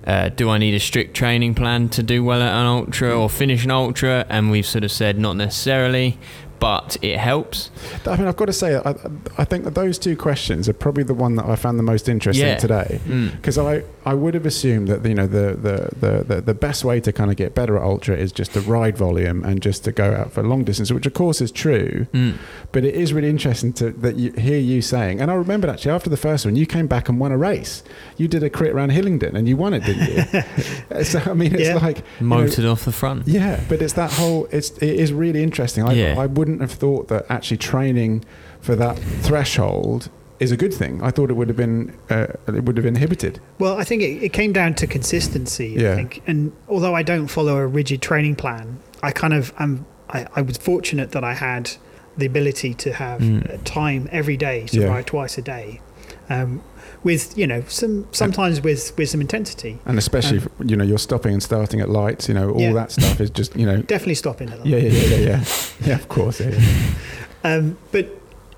[0.05, 3.29] uh, do I need a strict training plan to do well at an ultra or
[3.29, 4.25] finish an ultra?
[4.27, 6.17] And we've sort of said not necessarily,
[6.59, 7.71] but it helps.
[8.05, 8.95] I mean, I've got to say, I,
[9.37, 12.09] I think that those two questions are probably the one that I found the most
[12.09, 12.57] interesting Yeah.
[12.57, 12.99] today.
[13.05, 13.31] Mm.
[13.35, 16.83] Because I, I would have assumed that you know the, the, the, the, the best
[16.83, 19.83] way to kind of get better at ultra is just to ride volume and just
[19.85, 22.07] to go out for long distance, which of course is true.
[22.13, 22.37] Mm.
[22.71, 25.91] But it is really interesting to that you hear you saying, and I remembered actually
[25.91, 27.83] after the first one, you came back and won a race.
[28.17, 31.03] You did a crit around Hillingdon and you won it, didn't you?
[31.03, 31.75] so I mean, it's Yeah.
[31.75, 33.27] like you know, Motored off the front.
[33.27, 34.47] yeah, but it's that whole.
[34.51, 35.83] It's it is really interesting.
[35.83, 36.15] I, Yeah.
[36.19, 38.23] I wouldn't have thought that actually training
[38.61, 41.01] for that threshold is a good thing.
[41.03, 43.39] I thought it would have been uh, it would have inhibited.
[43.59, 45.75] Well, I think it, it came down to consistency.
[45.77, 45.91] Yeah.
[45.93, 49.85] I think, and although I don't follow a rigid training plan, I kind of am.
[50.09, 51.71] I, I was fortunate that I had
[52.17, 53.59] the ability to have Mm.
[53.63, 54.87] time every day to Yeah.
[54.87, 55.81] ride twice a day,
[56.29, 56.61] um,
[57.03, 59.79] with you know some sometimes with with some intensity.
[59.85, 62.27] And especially, Um, if, you know, you're stopping and starting at lights.
[62.27, 62.73] You know, all Yeah.
[62.73, 63.77] that stuff is just you know.
[63.95, 64.67] Definitely stopping at little.
[64.71, 65.43] Yeah, yeah, yeah, yeah, yeah.
[65.87, 66.39] yeah of course.
[66.39, 66.61] Yeah, yeah.
[67.45, 68.05] Um, but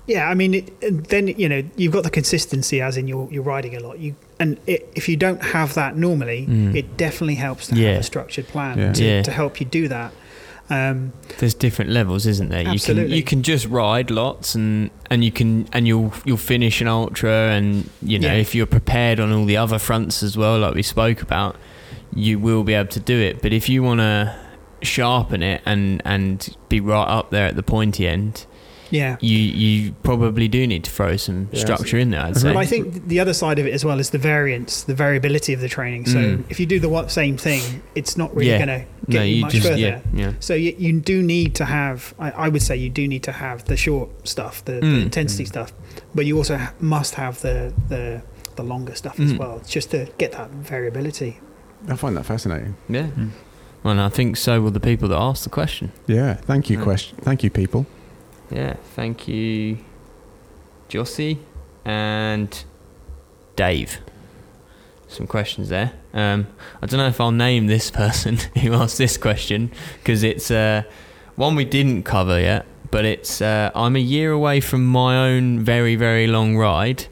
[0.08, 3.44] yeah, I mean, it, then you know you've got the consistency, as in you're you're
[3.44, 4.00] riding a lot.
[4.00, 6.74] You and it, if you don't have that normally, Mm.
[6.74, 7.90] it definitely helps to Yeah.
[7.92, 8.92] have a structured plan Yeah.
[8.92, 9.22] to, Yeah.
[9.22, 10.12] to help you do that.
[10.70, 12.60] Um, There's different levels, isn't there?
[12.60, 13.16] You can Absolutely.
[13.16, 17.30] you can just ride lots and and you can and you'll you'll finish an ultra
[17.50, 18.34] and you know Yeah.
[18.40, 21.56] if you're prepared on all the other fronts as well, like we spoke about,
[22.14, 23.42] you will be able to do it.
[23.42, 24.34] But if you want to
[24.82, 28.46] sharpen it and and be right up there at the pointy end,
[28.92, 29.16] yeah.
[29.20, 32.20] you you probably do need to throw some Yeah, structure in there.
[32.26, 32.52] I'd say.
[32.52, 35.52] But I think the other side of it as well is the variance, the variability
[35.56, 36.06] of the training.
[36.06, 36.44] So Mm.
[36.52, 37.62] if you do the same thing,
[37.94, 38.64] it's not really Yeah.
[38.64, 39.78] going to get no, you, you much just further.
[39.80, 40.32] yeah yeah.
[40.40, 43.32] So you, you do need to have, I, I would say, you do need to
[43.32, 45.02] have the short stuff, the, the Mm.
[45.08, 45.72] intensity stuff,
[46.14, 48.22] but you also ha- must have the the
[48.56, 49.38] the longer stuff as Mm.
[49.38, 51.32] well, just to get that variability.
[51.88, 52.74] I find that fascinating.
[52.88, 53.08] Yeah.
[53.18, 53.30] Mm.
[53.82, 55.90] Well, and I think so will the people that asked the question.
[56.06, 56.34] Yeah.
[56.34, 56.76] Thank you.
[56.78, 56.84] Yeah.
[56.84, 57.16] Question.
[57.22, 57.86] Thank you, people.
[58.52, 59.78] Yeah, thank you,
[60.90, 61.38] Jossie
[61.86, 62.64] and
[63.56, 63.98] Dave.
[65.08, 65.92] Some questions there.
[66.12, 66.46] Um,
[66.82, 70.82] I don't know if I'll name this person who asked this question because it's uh,
[71.36, 75.60] one we didn't cover yet, but it's uh, I'm a year away from my own
[75.60, 77.06] very, very long ride.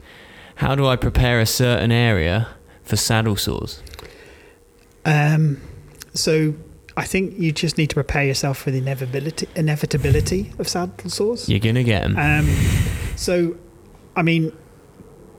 [0.55, 2.49] How do I prepare a certain area
[2.83, 3.81] for saddle sores?
[5.05, 5.59] Um,
[6.13, 6.53] so
[6.97, 11.47] I think you just need to prepare yourself for the inevitability inevitability of saddle sores.
[11.47, 12.17] You're going to get them.
[12.17, 12.47] Um,
[13.15, 13.55] so,
[14.15, 14.51] I mean,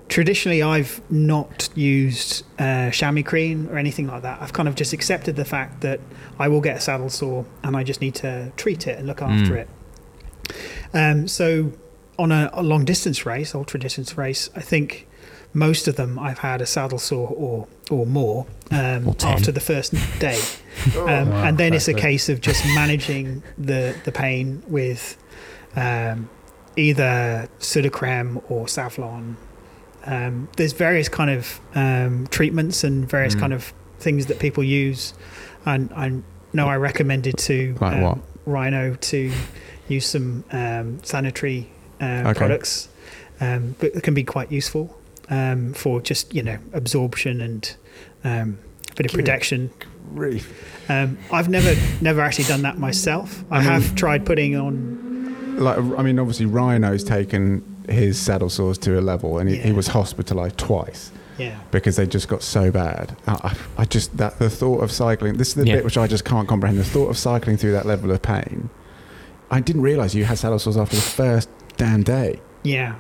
[0.08, 4.40] traditionally, I've not used uh, chamois cream or anything like that.
[4.40, 6.00] I've kind of just accepted the fact that
[6.38, 9.20] I will get a saddle sore and I just need to treat it and look
[9.22, 9.56] after Mm.
[9.62, 9.68] it.
[10.94, 11.72] Um, so,
[12.22, 15.06] on a, a long distance race, ultra distance race, I think
[15.54, 19.60] most of them I've had a saddle sore or or more um, Or after the
[19.60, 20.40] first day,
[20.96, 25.16] um, wow, and then it's a case of just managing the the pain with
[25.76, 26.28] um,
[26.76, 29.36] either Sudocrem or Savlon.
[30.06, 33.40] Um, there's various kind of um, treatments and various Mm.
[33.40, 35.14] kind of things that people use,
[35.66, 36.06] and I
[36.52, 38.18] know I recommended to Like um, what?
[38.46, 39.30] Rhino to
[39.88, 41.68] use some um, sanitary
[42.02, 42.34] uh, Okay.
[42.38, 42.88] products,
[43.40, 44.94] um, but it can be quite useful
[45.30, 47.76] um, for just you know absorption and
[48.24, 48.58] um,
[48.90, 49.70] a bit of protection.
[50.14, 50.44] Grief.
[50.90, 53.44] Um, I've never never actually done that myself.
[53.50, 55.56] I I mean- have tried putting on.
[55.58, 59.72] Like, I mean, obviously, Rhino's taken his saddle sores to a level, and he, he
[59.72, 61.10] was hospitalised twice.
[61.38, 63.16] Yeah, because they just got so bad.
[63.26, 63.32] I,
[63.76, 65.36] I I just that the thought of cycling.
[65.38, 65.76] This is the Yeah.
[65.76, 66.78] bit which I just can't comprehend.
[66.78, 68.68] The thought of cycling through that level of pain.
[69.50, 71.48] I didn't realise you had saddle sores after the first
[71.84, 72.40] damn day.
[72.62, 72.94] yeah.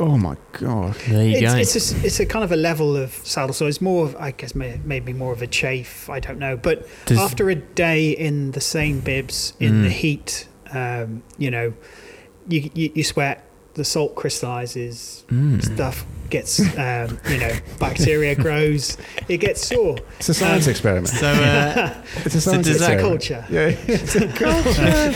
[0.00, 0.94] Oh my god!
[1.08, 1.58] there you It's, go.
[1.58, 3.68] it's, a, s- it's a kind of a level of saddle sore.
[3.68, 6.08] It's more of, I guess, may, maybe more of a chafe.
[6.08, 6.56] I don't know.
[6.56, 9.82] But Does- after a day in the same bibs in Mm.
[9.82, 11.74] the heat, um, you know,
[12.48, 13.44] you, you you sweat,
[13.78, 15.62] the salt crystallizes, Mm.
[15.64, 18.96] stuff gets um, you know bacteria grows,
[19.28, 19.96] it gets sore.
[20.18, 21.08] It's a science Um, experiment.
[21.08, 21.94] So, uh,
[22.26, 23.22] It's a so science does that experiment.
[23.26, 23.44] Culture.
[23.50, 25.12] Yeah, it's a culture.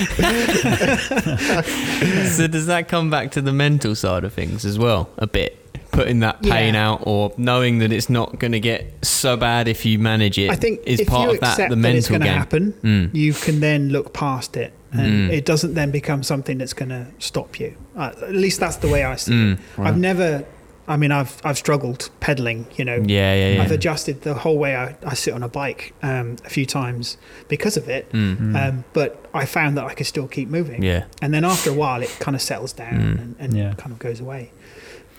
[2.36, 5.58] so does that come back to the mental side of things as well a bit?
[5.92, 6.88] Putting that pain Yeah.
[6.88, 10.50] out, or knowing that it's not going to get so bad if you manage it,
[10.50, 11.50] I think is if part you of that.
[11.50, 12.38] accept The that it's mental going to game.
[12.38, 13.14] happen, Mm.
[13.14, 15.32] you can then look past it, and Mm.
[15.32, 17.74] it doesn't then become something that's going to stop you.
[17.96, 19.52] Uh, at least that's the way I see Mm.
[19.54, 19.58] it.
[19.78, 19.88] Right.
[19.88, 20.44] I've never.
[20.88, 22.66] I mean, I've I've struggled pedaling.
[22.76, 23.62] You know, Yeah, yeah, yeah.
[23.62, 27.16] I've adjusted the whole way I, I sit on a bike um, a few times
[27.48, 28.10] because of it.
[28.12, 28.36] Mm.
[28.36, 28.68] Mm.
[28.68, 30.82] Um, but I found that I could still keep moving.
[30.82, 31.04] Yeah.
[31.22, 33.20] And then after a while, it kind of settles down Mm.
[33.22, 33.74] and, and Yeah.
[33.74, 34.50] kind of goes away.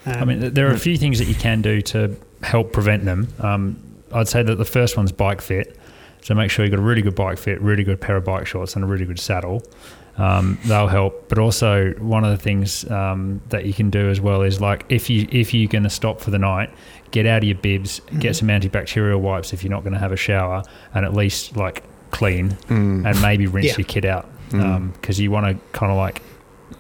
[0.06, 3.06] Um, I mean, there are a few things that you can do to help prevent
[3.06, 3.30] them.
[3.40, 3.78] Um,
[4.12, 5.78] I'd say that the first one's bike fit.
[6.24, 8.48] So make sure you've got a really good bike fit, really good pair of bike
[8.48, 9.62] shorts, and a really good saddle.
[10.18, 11.28] Um, they'll help.
[11.28, 14.86] But also, one of the things um, that you can do as well is like
[14.90, 16.70] if you if you're going to stop for the night,
[17.12, 18.36] get out of your bibs, get Mhm.
[18.36, 20.64] some antibacterial wipes if you're not going to have a shower,
[20.94, 23.06] and at least like clean Mm.
[23.10, 23.76] and maybe rinse Yeah.
[23.80, 24.94] your kit out Mm.
[24.94, 26.22] because you want to kind of like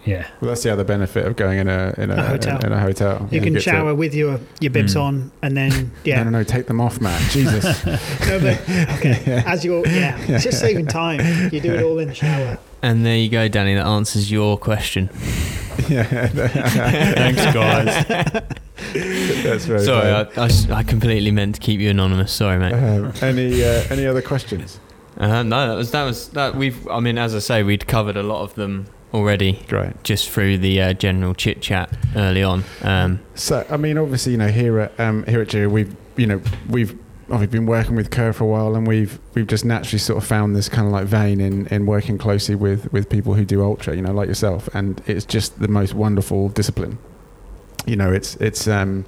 [0.06, 2.60] yeah Well, that's the other benefit of going in a in a, A hotel.
[2.66, 3.28] In, a hotel.
[3.32, 5.02] you can get to- shower with your, your bibs Mm.
[5.02, 6.18] on and then, yeah.
[6.24, 6.44] No, no, no.
[6.44, 7.22] Take them off, Matt.
[7.32, 7.64] Jesus.
[7.86, 8.60] No, but
[8.98, 9.44] okay.
[9.46, 11.20] As you're, yeah, it's just saving time.
[11.54, 12.58] You do it all in the shower.
[12.82, 13.76] And there you go, Danny.
[13.76, 15.10] That answers your question.
[15.90, 16.28] yeah.
[16.28, 18.06] thanks guys
[19.44, 19.80] That's very.
[19.84, 20.38] Sorry, I, kind.
[20.40, 22.32] I s- I completely meant to keep you anonymous.
[22.32, 22.74] Sorry, mate.
[22.74, 24.80] Um, any uh, any other questions?
[25.18, 26.56] Uh, no, that was that was that.
[26.56, 26.88] We've.
[26.88, 30.04] I mean, as I say, we'd covered a lot of them already Great.
[30.04, 32.64] just through the uh, general chit chat early on.
[32.82, 36.28] Um, So, I mean, obviously, you know, here at um, here at Geo, we've you
[36.28, 40.00] know we've we've been working with Kerr for a while, and we've we've just naturally
[40.00, 43.34] sort of found this kind of like vein in in working closely with with people
[43.36, 46.98] who do ultra, you know, like yourself, and it's just the most wonderful discipline.
[47.86, 49.06] You know, it's it's um,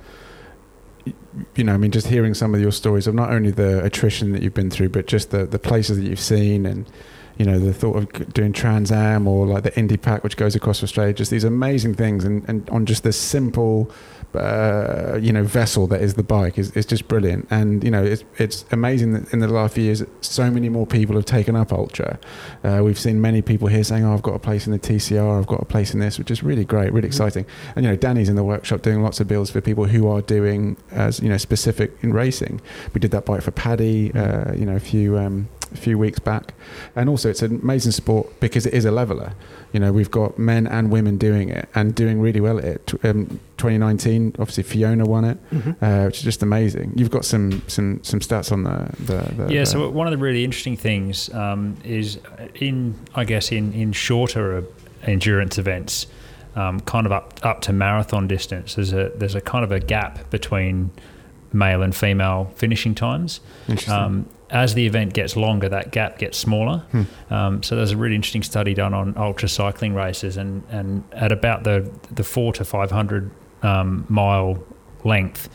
[1.55, 4.31] you know, I mean, just hearing some of your stories of not only the attrition
[4.31, 6.89] that you've been through, but just the the places that you've seen and.
[7.37, 10.55] You know the thought of doing Trans Am or like the Indie Pack, which goes
[10.55, 13.91] across Australia, just these amazing things, and, and on just this simple
[14.35, 17.47] uh, you know vessel that is the bike is, is just brilliant.
[17.49, 20.85] And you know it's it's amazing that in the last few years so many more
[20.85, 22.19] people have taken up ultra.
[22.63, 25.39] Uh, we've seen many people here saying oh I've got a place in the TCR
[25.39, 27.45] I've got a place in this which is really great really exciting.
[27.75, 30.21] And you know Danny's in the workshop doing lots of builds for people who are
[30.21, 32.61] doing as you know specific in racing.
[32.93, 35.47] We did that bike for Paddy uh, you know a few um,
[35.77, 36.53] a few weeks back.
[36.95, 39.33] And also it's an amazing sport because it is a leveler.
[39.73, 42.93] You know we've got men and women doing it and doing really well at it.
[43.03, 45.37] Um, 2019 obviously Fiona won it
[45.81, 46.93] uh, which is just amazing.
[46.95, 50.11] You've got some some some stats on the the, the yeah, the- so one of
[50.11, 52.19] the really interesting things um, is
[52.55, 54.61] in, I guess, in, in shorter uh,
[55.03, 56.07] endurance events,
[56.55, 59.79] um, kind of up up to marathon distance, there's a there's a kind of a
[59.79, 60.91] gap between
[61.53, 63.39] male and female finishing times.
[63.67, 63.93] interesting.
[63.93, 66.77] Um, as the event gets longer, that gap gets smaller.
[66.91, 67.03] Hmm.
[67.29, 71.33] Um, so there's a really interesting study done on ultra cycling races, and, and at
[71.33, 73.29] about the the four to five hundred
[73.63, 74.63] um, mile
[75.03, 75.49] length,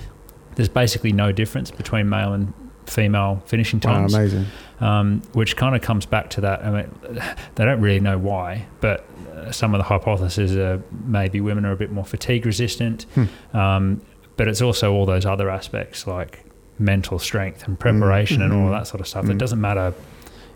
[0.56, 2.52] there's basically no difference between male and
[2.86, 4.46] female finishing wow, times, amazing
[4.80, 6.62] um, which kind of comes back to that.
[6.62, 6.94] I mean,
[7.54, 11.72] they don't really know why, but uh, some of the hypotheses are maybe women are
[11.72, 13.56] a bit more fatigue resistant, Hmm.
[13.56, 14.02] um,
[14.36, 16.44] but it's also all those other aspects like
[16.80, 18.78] mental strength and preparation and all Mhm.
[18.78, 19.26] that sort of stuff.
[19.26, 19.30] Mm.
[19.32, 19.92] It doesn't matter,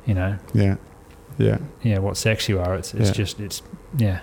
[0.06, 0.76] you know, yeah
[1.38, 2.74] yeah yeah, what sex you are.
[2.74, 3.12] It's it's Yeah.
[3.14, 3.62] just it's
[3.96, 4.20] yeah.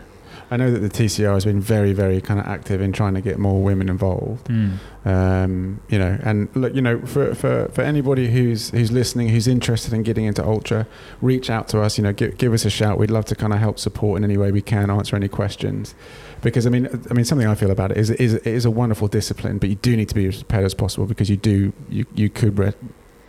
[0.49, 3.21] I know that the TCR has been very very kind of active in trying to
[3.21, 4.71] get more women involved Mm.
[5.05, 9.47] um, you know and look you know for, for, for anybody who's who's listening who's
[9.47, 10.87] interested in getting into ultra
[11.21, 13.53] reach out to us you know give, give us a shout we'd love to kind
[13.53, 15.95] of help support in any way we can answer any questions
[16.41, 18.71] because I mean I mean something I feel about it is is, it is a
[18.71, 21.73] wonderful discipline but you do need to be as prepared as possible because you do
[21.89, 22.73] you, you could re-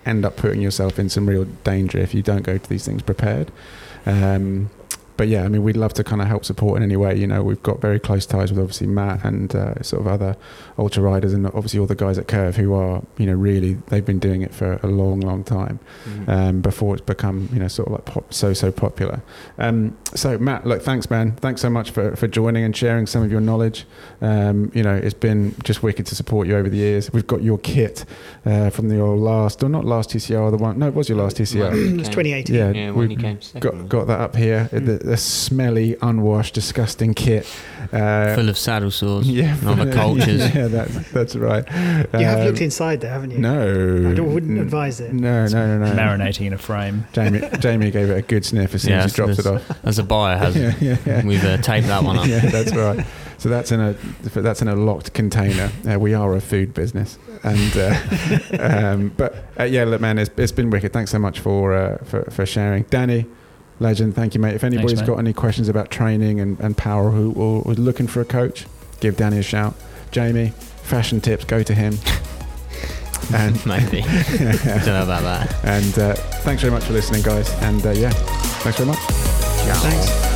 [0.05, 3.03] end up putting yourself in some real danger if you don't go to these things
[3.03, 3.51] prepared.
[4.07, 4.71] Um,
[5.17, 7.17] but yeah, I mean, we'd love to kind of help support in any way.
[7.17, 10.37] You know, we've got very close ties with obviously Matt and uh, sort of other
[10.79, 14.05] ultra riders, and obviously all the guys at Curve who are, you know, really they've
[14.05, 15.79] been doing it for a long, long time
[16.27, 19.23] um, before it's become, you know, sort of like pop, so so popular.
[19.59, 21.33] Um, so Matt, look, thanks, man.
[21.37, 23.87] Thanks so much for, for joining and sharing some of your knowledge.
[24.21, 27.13] Um, you know, it's been just wicked to support you over the years.
[27.13, 28.05] We've got your kit
[28.47, 30.79] uh, from the your last, or not last TCR, the one.
[30.79, 31.73] No, it was your last TCR.
[31.73, 32.55] it was 2018.
[32.55, 34.69] Yeah, Yeah, when we you came got got that up here.
[34.73, 34.87] Mm.
[34.87, 37.47] The, the smelly, unwashed, disgusting kit.
[37.93, 39.29] Uh, Full of saddle sores.
[39.29, 40.55] yeah, and other cultures.
[40.55, 41.65] Yeah, that's that's right.
[41.69, 43.39] You have Um, looked inside there, haven't you?
[43.39, 45.13] No, I don't, wouldn't advise it.
[45.13, 45.95] No, no, no, no.
[45.95, 47.05] Marinating in a frame.
[47.13, 49.85] Jamie, Jamie gave it a good sniff as soon Yeah, as he dropped it off.
[49.85, 51.25] As a buyer has, Yeah, yeah, yeah.
[51.27, 52.27] we've uh, taped that one up.
[52.35, 53.05] yeah, that's right.
[53.37, 53.93] So that's in a
[54.41, 55.71] that's in a locked container.
[55.87, 57.95] Uh, we are a food business, and uh,
[58.59, 60.93] um, but uh, yeah, look, man, it's, it's been wicked.
[60.95, 63.27] Thanks so much for uh, for for sharing, Danny.
[63.83, 64.55] Legend, thank you, mate.
[64.55, 65.07] If anybody's mate.
[65.07, 68.67] got any questions about training and, and power who or was looking for a coach,
[69.01, 69.75] give Danny a shout.
[70.11, 70.51] Jamie,
[70.83, 71.99] fashion tips, go to him.
[73.33, 74.01] And Maybe.
[74.37, 75.65] Don't know about that.
[75.65, 77.49] and uh, thanks very much for listening, guys.
[77.63, 78.99] And uh, yeah, thanks very much.
[78.99, 79.81] Ciao.
[79.81, 80.32] Thanks.